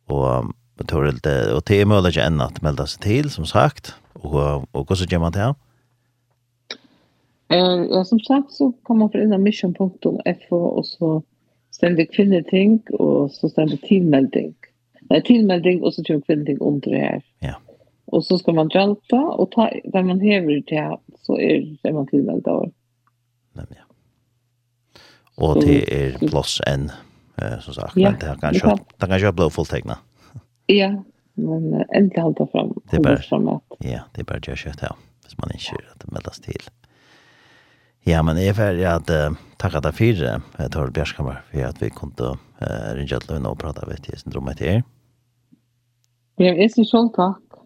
Og 0.10 0.54
Torud, 0.88 1.22
og 1.26 1.62
det 1.68 1.82
er 1.82 1.90
mulig 1.90 2.16
ikke 2.16 2.26
enn 2.26 2.42
at 2.42 2.62
melde 2.66 2.90
seg 2.90 3.06
til, 3.06 3.30
som 3.30 3.46
sagt, 3.46 3.96
og, 4.18 4.66
og 4.74 4.86
hvordan 4.86 5.10
gjør 5.10 5.26
man 5.26 5.34
til? 5.34 5.42
her? 5.42 5.56
Eh, 7.50 7.86
ja, 7.90 8.04
som 8.04 8.20
sagt 8.20 8.52
så 8.52 8.74
kan 8.86 8.98
man 8.98 9.10
förändra 9.10 9.38
mission.fo 9.38 10.56
och 10.56 10.86
så 10.86 11.24
stender 11.78 12.08
kvinneting, 12.10 12.80
og 13.00 13.32
så 13.32 13.50
ständer 13.52 13.78
tilmelding. 13.86 14.54
Nei, 15.08 15.22
tilmelding, 15.22 15.84
og 15.86 15.94
så 15.94 16.04
kommer 16.08 16.26
kvinneting 16.28 16.62
under 16.62 16.94
det 16.94 17.02
her. 17.02 17.26
Ja. 17.46 17.56
Og 18.08 18.24
så 18.24 18.38
skal 18.40 18.56
man 18.58 18.72
djelta, 18.74 19.20
og 19.20 19.52
ta, 19.56 19.68
der 19.94 20.06
man 20.08 20.22
hever 20.24 20.62
til, 20.70 20.96
så 21.26 21.38
er, 21.38 21.68
det 21.84 21.94
man 21.94 22.08
tilmeldt 22.10 22.48
av. 22.52 22.70
Nei, 23.60 23.68
ja. 23.76 23.84
Og 25.38 25.60
det 25.62 25.84
er 25.94 26.18
plass 26.24 26.58
enn, 26.66 26.88
eh, 27.38 27.60
som 27.62 27.76
sagt, 27.76 27.98
ja, 28.00 28.16
det 28.18 28.40
kan 28.42 28.58
kjøpe, 28.58 28.88
det 28.98 29.10
kan 29.12 29.22
kjøpe 29.22 29.38
blå 29.38 29.50
fulltegna. 29.54 30.00
Ja, 30.72 30.90
men 31.38 31.68
endelig 31.94 32.24
halda 32.24 32.48
fram. 32.52 32.74
Det 32.90 32.98
er 32.98 33.06
bare, 33.06 33.60
ja, 33.86 34.02
det 34.16 34.24
er 34.24 34.32
bare 34.32 34.42
kjøtt, 34.58 34.82
ja, 34.82 34.96
hvis 35.28 35.38
man 35.44 35.54
ikke 35.54 36.10
meldes 36.10 36.42
til. 36.48 36.72
Ja, 38.08 38.22
men 38.24 38.38
jeg 38.40 38.54
er 38.54 38.56
ferdig 38.56 38.86
at 38.88 39.10
uh, 39.12 39.34
takk 39.60 39.82
at 39.82 39.88
jeg 39.90 39.98
fire, 39.98 40.38
jeg 40.56 40.72
tar 40.72 40.92
Bjørskammer, 40.96 41.42
for 41.50 41.66
at 41.68 41.82
vi 41.84 41.90
kom 41.92 42.14
til 42.16 42.38
uh, 42.38 42.86
ringe 42.96 43.20
til 43.20 43.48
og 43.50 43.58
prate 43.60 43.84
med 43.90 44.00
til 44.06 44.16
syndromet 44.22 44.62
til 44.62 44.78
er. 44.78 44.86
Ja, 46.40 46.54
jeg 46.54 46.72
synes 46.72 46.94
selv 46.94 47.12
takk. 47.18 47.58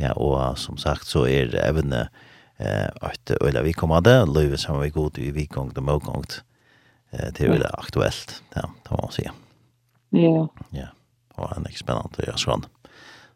Ja, 0.00 0.14
og 0.16 0.32
uh, 0.38 0.54
som 0.56 0.80
sagt 0.80 1.04
så 1.04 1.26
er 1.28 1.52
evne 1.66 2.06
uh, 2.08 2.88
at 3.04 3.34
øyla 3.36 3.66
vi 3.66 3.76
kommer 3.76 4.00
det, 4.00 4.16
løyve 4.30 4.56
som 4.56 4.80
vi 4.80 4.88
god 4.94 5.20
i 5.20 5.28
vikongt 5.36 5.76
og 5.76 5.84
mågongt, 5.84 6.38
eh, 7.12 7.28
til 7.36 7.52
øyla 7.52 7.68
aktuelt, 7.76 8.40
ja, 8.56 8.64
det 8.64 8.90
må 8.90 9.02
man 9.02 9.12
si. 9.12 9.28
Ja. 10.16 10.46
Ja, 10.72 10.88
og 11.36 11.52
det 11.52 11.66
er 11.66 11.68
ikke 11.68 11.84
spennende 11.84 12.24
å 12.24 12.28
gjøre 12.30 12.40
sånn. 12.40 12.68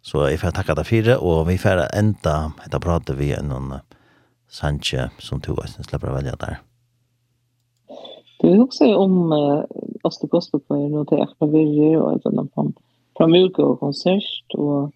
Så 0.00 0.24
jeg 0.30 0.40
får 0.40 0.56
takke 0.56 0.78
deg 0.78 0.88
fire, 0.88 1.20
og 1.20 1.44
vi 1.52 1.60
får 1.60 1.84
enda, 1.92 2.54
etter 2.64 2.80
pratet 2.80 3.20
vi 3.20 3.34
noen 3.44 3.82
Sanche 4.50 5.10
som 5.18 5.40
tog 5.40 5.58
oss, 5.58 5.78
slipper 5.78 6.10
å 6.10 6.16
velge 6.18 6.34
der. 6.40 6.58
Du 8.40 8.48
vill 8.48 8.60
också 8.60 8.96
om 8.96 9.32
uh, 9.32 9.64
Oster 10.02 10.28
Gospelpojen 10.28 10.94
och 10.94 11.08
till 11.08 11.20
Akra 11.20 11.46
Virger 11.46 11.96
och 11.96 12.16
ett 12.16 12.26
annat 12.26 12.54
från, 12.54 12.72
från 13.16 13.30
Mjölke 13.30 13.62
och 13.62 13.80
konsert 13.80 14.54
och 14.54 14.92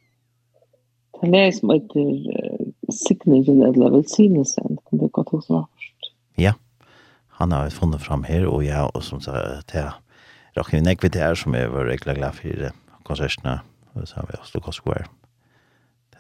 det 1.21 1.47
är 1.47 1.53
som 1.53 1.71
heter 1.71 2.01
uh, 2.01 2.67
Signingen 2.93 3.63
eller 3.63 3.91
Välsignelsen, 3.91 4.79
kan 4.91 4.99
det 4.99 5.09
gå 5.09 5.25
till 5.25 5.43
som 5.43 5.67
först. 5.75 6.15
Ja, 6.35 6.53
han 7.29 7.53
har 7.53 7.71
funnet 7.71 8.03
fram 8.03 8.25
her 8.25 8.47
og 8.47 8.65
jag 8.65 8.97
og 8.97 9.03
som 9.03 9.21
sagt, 9.21 9.73
det 9.73 9.79
är 9.79 9.93
Rakhine 10.57 10.83
Nekvit 10.83 11.15
här 11.15 11.35
som 11.35 11.55
er 11.55 11.69
vår 11.69 11.85
regla 11.85 12.15
glad 12.15 12.71
konsertene 13.03 13.61
og 13.95 14.09
så 14.09 14.17
har 14.17 14.27
vi 14.27 14.39
Oster 14.43 14.61
Gospelpojen. 14.61 15.24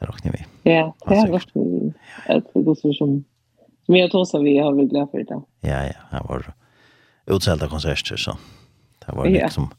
Det 0.00 0.06
räknar 0.06 0.32
vi. 0.32 0.72
Ja, 0.72 0.94
det 1.08 1.16
har 1.16 1.28
varit 1.28 1.52
ett 2.28 2.52
gosser 2.54 2.92
som 2.92 3.24
som 3.86 3.96
jag 3.96 4.10
tror 4.10 4.24
så 4.24 4.42
vi 4.42 4.58
har 4.58 4.74
väl 4.74 4.86
glad 4.88 5.10
för 5.10 5.18
det. 5.18 5.42
Ja, 5.60 5.84
ja, 5.84 5.92
det 6.10 6.20
var 6.28 6.54
utställda 7.26 7.68
konserter 7.68 8.16
så. 8.16 8.36
Det 9.06 9.12
var 9.12 9.26
liksom 9.26 9.70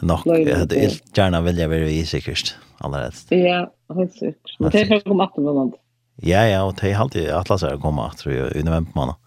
nok 0.00 0.26
jeg 0.26 0.56
hadde 0.56 0.78
ilt 0.84 1.16
gjerne 1.16 1.42
vilja 1.44 1.68
være 1.68 1.90
i 1.92 2.04
sikkert 2.08 2.54
allerede. 2.80 3.36
Ja, 3.36 3.66
helt 3.94 4.14
sikkert. 4.16 4.54
Men 4.58 4.70
det 4.72 4.80
er 4.80 4.88
for 4.88 5.02
å 5.02 5.08
komme 5.10 5.26
atter 5.28 5.48
med. 5.48 5.76
Ja, 6.22 6.46
ja, 6.48 6.62
og 6.64 6.78
det 6.80 6.92
er 6.92 7.00
alltid 7.02 7.28
atlas 7.34 7.64
er 7.66 7.76
å 7.76 7.82
komme 7.82 8.06
atter 8.08 8.32
i 8.56 8.64
november 8.64 8.96
måned. 8.96 9.20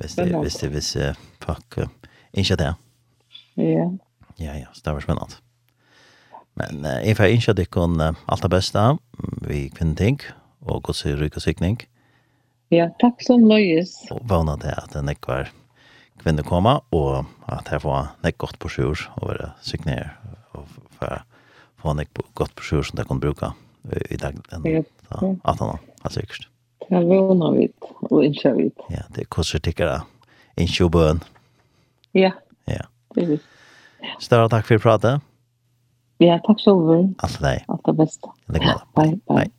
Hvis 0.00 0.16
det, 0.16 0.30
hvis 0.32 0.56
det, 0.62 0.70
hvis 0.72 0.90
folk 1.44 1.80
ikke 2.32 2.56
det. 2.56 2.72
Ja. 3.60 3.90
Ja, 4.40 4.54
ja, 4.56 4.70
så 4.72 4.86
det 4.86 4.96
var 4.96 5.04
spennende. 5.04 5.36
Men 6.60 6.84
uh, 6.84 6.98
jeg 7.06 7.16
får 7.16 7.32
ikke 7.36 7.54
at 7.54 7.62
jeg 7.64 7.70
uh, 7.76 8.10
alt 8.28 8.44
det 8.44 8.52
beste 8.52 8.84
vi 9.48 9.68
kvinner 9.72 9.96
ting, 9.96 10.20
og 10.60 10.82
god 10.84 11.00
til 11.00 11.16
ryk 11.20 11.38
og 11.40 11.44
sikning. 11.44 11.80
Ja, 12.70 12.90
takk 13.00 13.22
som 13.24 13.48
løyes. 13.50 13.96
Og 14.14 14.20
vana 14.30 14.54
det 14.60 14.76
at 14.76 14.92
det 14.94 15.02
nekvar 15.08 15.50
kvinner 16.20 16.44
kommer, 16.46 16.84
og 16.92 17.24
at 17.48 17.72
jeg 17.72 17.82
får 17.82 18.12
nek 18.22 18.38
godt 18.38 18.60
på 18.60 18.70
sjur 18.70 19.08
og 19.16 19.32
være 19.32 19.50
sikninger 19.64 20.12
og 20.54 20.68
for 20.98 21.24
få 21.80 21.94
nek 21.96 22.12
godt 22.36 22.54
på 22.58 22.66
sjur 22.66 22.84
som 22.84 23.00
jeg 23.00 23.08
kan 23.08 23.20
bruke 23.22 23.52
i 24.12 24.18
dag 24.20 24.36
den 24.50 24.66
ja. 24.68 24.82
da, 25.08 25.32
at 25.48 25.62
han 25.62 25.78
har 26.02 26.12
sikkert. 26.12 26.48
Ja, 26.90 27.00
vana 27.06 27.52
vidt 27.54 27.88
og 28.10 28.24
innskja 28.24 28.52
vidt. 28.58 28.84
Ja, 28.92 29.06
det 29.14 29.24
er 29.24 29.30
kurser 29.32 29.62
tikkere 29.62 30.02
innskjobøen. 30.60 31.22
Ja. 32.14 32.34
Ja. 32.68 32.84
Det 33.14 33.24
er 33.24 33.34
det. 33.34 33.40
Større 34.20 34.50
takk 34.52 34.68
for 34.68 34.82
pratet. 34.82 35.24
Ja, 36.20 36.36
takk 36.44 36.60
sjálfur. 36.60 37.14
Allt 37.24 37.40
det. 37.40 37.64
Allt 37.66 37.84
det 37.84 37.92
bästa. 37.92 38.28
Bye, 38.46 38.76
bye. 38.94 39.20
bye. 39.28 39.50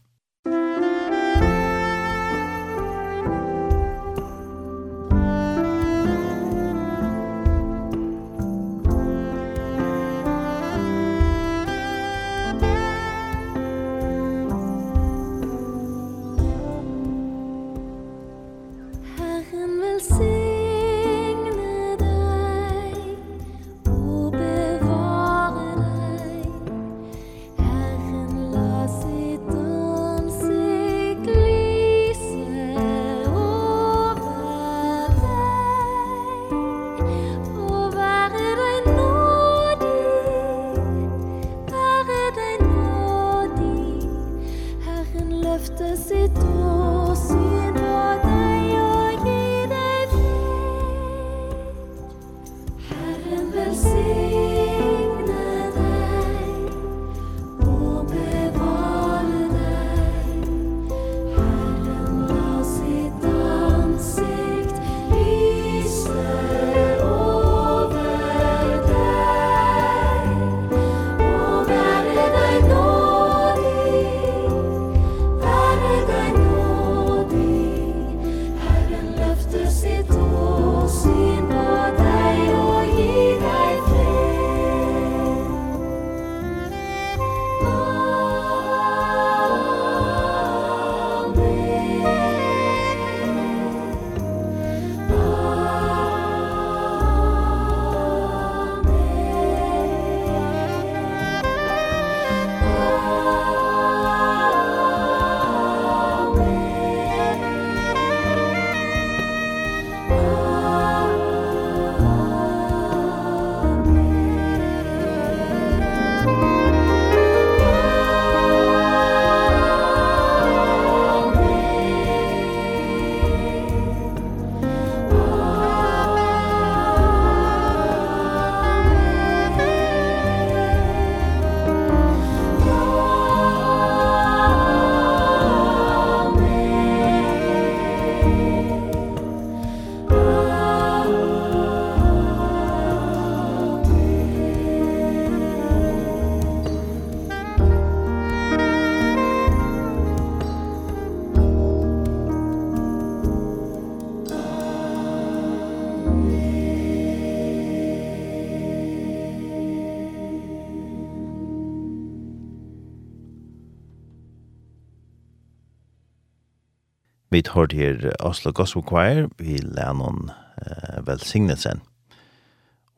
hørte 167.53 167.77
her 167.77 168.11
Oslo 168.23 168.51
Gospel 168.55 168.83
Choir 168.87 169.27
vi 169.39 169.57
Lennon 169.59 170.29
eh, 170.61 170.99
Velsignelsen. 171.07 171.81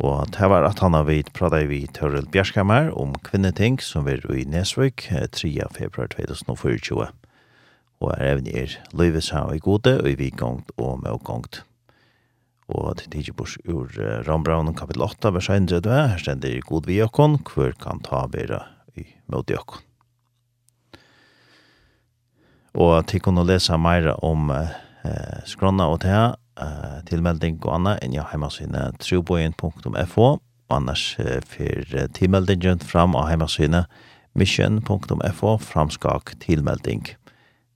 Og 0.04 0.28
det 0.36 0.50
var 0.52 0.66
at 0.68 0.82
han 0.84 0.96
har 0.98 1.06
vidt 1.08 1.32
pratet 1.36 1.70
vi 1.70 1.86
Tørrel 1.96 2.28
Bjerskammer 2.32 2.90
om 3.00 3.14
kvinneting 3.24 3.80
som 3.82 4.10
er 4.12 4.24
i 4.34 4.44
Nesvøk 4.50 5.06
3. 5.32 5.52
februar 5.78 6.12
2024. 6.12 7.08
Og 8.04 8.10
er 8.18 8.26
evne 8.34 8.56
er 8.64 8.76
Løyves 8.92 9.32
her 9.32 9.54
i 9.54 9.62
gode 9.64 9.96
og 10.02 10.10
i 10.12 10.18
vidgångt 10.20 10.74
og 10.78 11.00
medgångt. 11.06 11.64
Og 12.74 12.98
til 13.00 13.14
tidlig 13.14 13.38
bors 13.38 13.56
ur 13.70 13.88
Rambraun 14.28 14.74
kapitel 14.76 15.06
8 15.06 15.34
vers 15.36 15.50
1 15.50 15.72
her 15.88 16.20
stender 16.20 16.60
god 16.68 16.88
vi 16.90 17.02
okkon, 17.04 17.40
hver 17.48 17.76
kan 17.80 18.04
ta 18.04 18.26
vera 18.32 18.66
i 18.96 19.08
møte 19.32 19.58
okkon 19.60 19.93
og 22.74 23.06
til 23.10 23.22
kunne 23.22 23.46
lese 23.46 23.78
mer 23.78 24.10
om 24.26 24.50
eh, 24.54 25.42
skrona 25.46 25.90
og 25.94 26.02
det 26.04 26.10
her, 26.10 26.36
eh, 26.62 27.02
tilmelding 27.10 27.60
og 27.64 27.76
annet, 27.78 28.02
enn 28.02 28.16
jeg 28.16 28.26
hjemmesynne 28.32 28.86
trobojen.fo, 29.02 30.30
og 30.40 30.74
annars 30.74 31.14
eh, 31.22 31.42
for 31.46 32.08
tilmeldingen 32.18 32.82
fram 32.82 33.18
av 33.20 33.30
hjemmesynne 33.30 33.86
mission.fo, 34.34 35.58
framskak 35.62 36.34
tilmelding. 36.42 37.06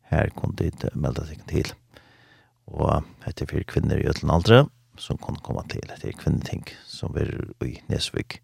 Her 0.10 0.32
kunne 0.34 0.58
dit 0.58 0.88
melde 0.96 1.28
seg 1.28 1.44
til. 1.52 1.74
Og 2.68 3.06
etter 3.28 3.48
for 3.48 3.64
kvinner 3.70 4.02
i 4.02 4.08
øtlen 4.10 4.34
aldre, 4.34 4.66
som 4.98 5.20
kunne 5.22 5.44
komme 5.46 5.62
til 5.70 5.86
etter 5.94 6.16
kvinneting, 6.18 6.66
som 6.90 7.16
er 7.20 7.30
i 7.64 7.76
Nesvik 7.92 8.40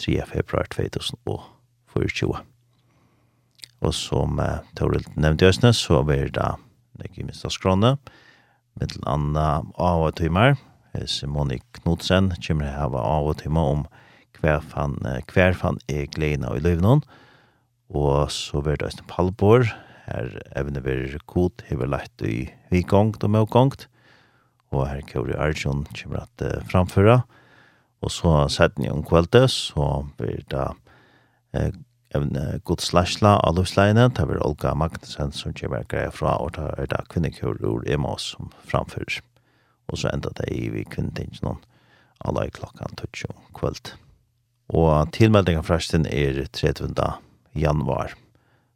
3. 0.00 0.16
februar 0.30 0.70
2024. 0.72 2.40
Og 3.80 3.94
som 3.96 4.40
uh, 4.42 4.60
Toril 4.78 5.06
nevnte 5.16 5.46
i 5.46 5.52
Østene, 5.52 5.72
så 5.76 6.02
var 6.06 6.26
det 6.26 6.34
da, 6.36 6.54
ikke 7.04 7.24
minst 7.24 7.46
av 7.48 7.54
skrånene, 7.54 7.96
med 8.80 8.92
en 8.98 9.08
annen 9.08 9.72
av 9.80 10.04
og 10.06 10.14
timer. 10.20 10.58
Simone 11.06 11.60
Knudsen 11.78 12.32
kommer 12.42 12.68
jeg 12.68 12.82
av 12.82 12.96
av 12.98 13.28
og 13.30 13.38
timer 13.40 13.74
om 13.74 13.84
hver 14.40 14.62
fan, 14.64 14.96
hver 15.30 15.56
fan 15.56 15.78
er 15.90 16.08
gledene 16.12 16.52
i 16.56 16.62
løvene. 16.64 17.00
Og 17.90 18.30
så 18.32 18.62
var 18.64 18.78
det 18.78 18.90
Østene 18.90 19.10
Palborg, 19.10 19.70
her 20.10 20.34
evne 20.58 20.82
vi 20.84 21.18
kod, 21.30 21.62
hever 21.68 21.90
lagt 21.90 22.22
i 22.26 22.50
vikongt 22.72 23.24
og 23.24 23.34
medgongt, 23.36 23.86
Og 24.70 24.86
her 24.86 25.00
Kauri 25.02 25.34
Arjun 25.34 25.86
kommer 25.98 26.22
at 26.22 26.42
uh, 26.46 26.62
framføre. 26.70 27.22
Og 28.00 28.10
så 28.14 28.46
setter 28.48 28.78
ni 28.78 28.90
om 28.90 29.02
kveldet, 29.02 29.50
så 29.50 30.06
blir 30.18 30.44
det 30.46 30.66
uh, 31.58 31.72
en 32.14 32.60
god 32.64 32.82
slasla 32.82 33.36
av 33.46 33.56
løsleine, 33.58 34.08
det 34.10 34.24
er 34.24 34.42
Olga 34.42 34.74
Magnussen 34.74 35.32
som 35.36 35.54
kommer 35.54 35.86
greia 35.88 36.10
fra, 36.10 36.36
og 36.42 36.56
det 36.56 36.66
er 36.78 36.90
da 36.90 37.04
kvinnekjør 37.10 37.60
ur 37.62 37.84
Emos 37.86 38.32
som 38.34 38.50
framfører. 38.66 39.20
Og 39.90 39.98
så 39.98 40.10
enda 40.12 40.30
det 40.38 40.48
i 40.54 40.68
vi 40.70 40.84
kvinnetingen 40.86 41.42
noen 41.42 41.62
alle 42.24 42.46
i 42.46 42.50
klokkan 42.50 42.96
12 42.96 43.32
kvöld. 43.54 43.94
Og 44.68 45.12
tilmeldingen 45.12 45.64
forresten 45.64 46.06
er 46.06 46.46
30. 46.52 46.94
januar. 47.54 48.14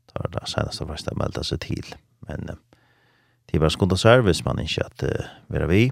Det 0.06 0.24
er 0.24 0.32
det 0.38 0.48
seneste 0.48 0.86
forresten 0.86 1.18
melda 1.18 1.44
seg 1.44 1.60
til. 1.60 1.94
Men 2.26 2.48
det 2.48 3.54
er 3.54 3.62
bare 3.62 3.74
skunda 3.74 3.98
seg 4.00 4.24
hvis 4.26 4.44
man 4.46 4.62
ikke 4.62 4.86
at 4.86 5.04
uh, 5.04 5.28
vi 5.52 5.66
vi, 5.68 5.82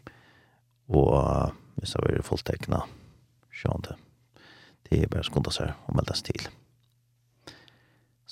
og 0.89 1.53
hvis 1.77 1.95
det 1.95 2.17
er 2.17 2.27
fulltekna, 2.27 2.83
sånn 3.53 3.87
Det 4.89 5.03
er 5.03 5.09
bare 5.09 5.25
skunda 5.25 5.51
seg 5.51 5.71
og 5.87 5.97
melda 5.97 6.17
seg 6.17 6.33
til. 6.33 6.62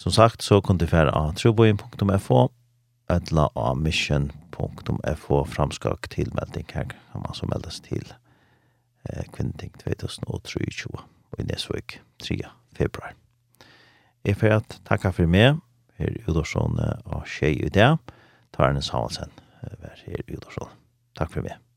Som 0.01 0.13
sagt 0.13 0.43
så 0.43 0.61
kunne 0.65 0.81
du 0.81 0.87
fære 0.89 1.13
av 1.13 1.35
trobojen.fo 1.37 2.47
eller 3.13 3.59
av 3.59 3.77
mission.fo 3.77 5.41
framskak 5.45 6.09
tilmelding 6.15 6.65
her 6.73 6.89
kan 6.89 7.21
man 7.21 7.37
så 7.37 7.49
meldes 7.51 7.83
til 7.85 8.07
eh, 9.05 9.27
kvinneting 9.35 9.75
2023 9.85 10.95
og 10.97 11.39
i 11.43 11.45
Nesvøk 11.51 12.01
3. 12.23 12.41
februar. 12.77 13.13
Jeg 14.25 14.41
får 14.41 14.57
at 14.57 14.81
takka 14.89 15.13
for 15.13 15.29
meg 15.29 15.61
her 16.01 16.17
i 16.17 16.25
Udorsson 16.29 16.81
og 17.05 17.27
tjej 17.29 17.61
i 17.61 17.69
det. 17.69 17.97
Tarnes 18.57 18.89
Hansen 18.97 19.33
var 19.83 20.01
her 20.07 20.25
i 20.25 20.33
Udorsson. 20.33 20.73
Takk 21.17 21.37
for 21.37 21.45
meg. 21.45 21.70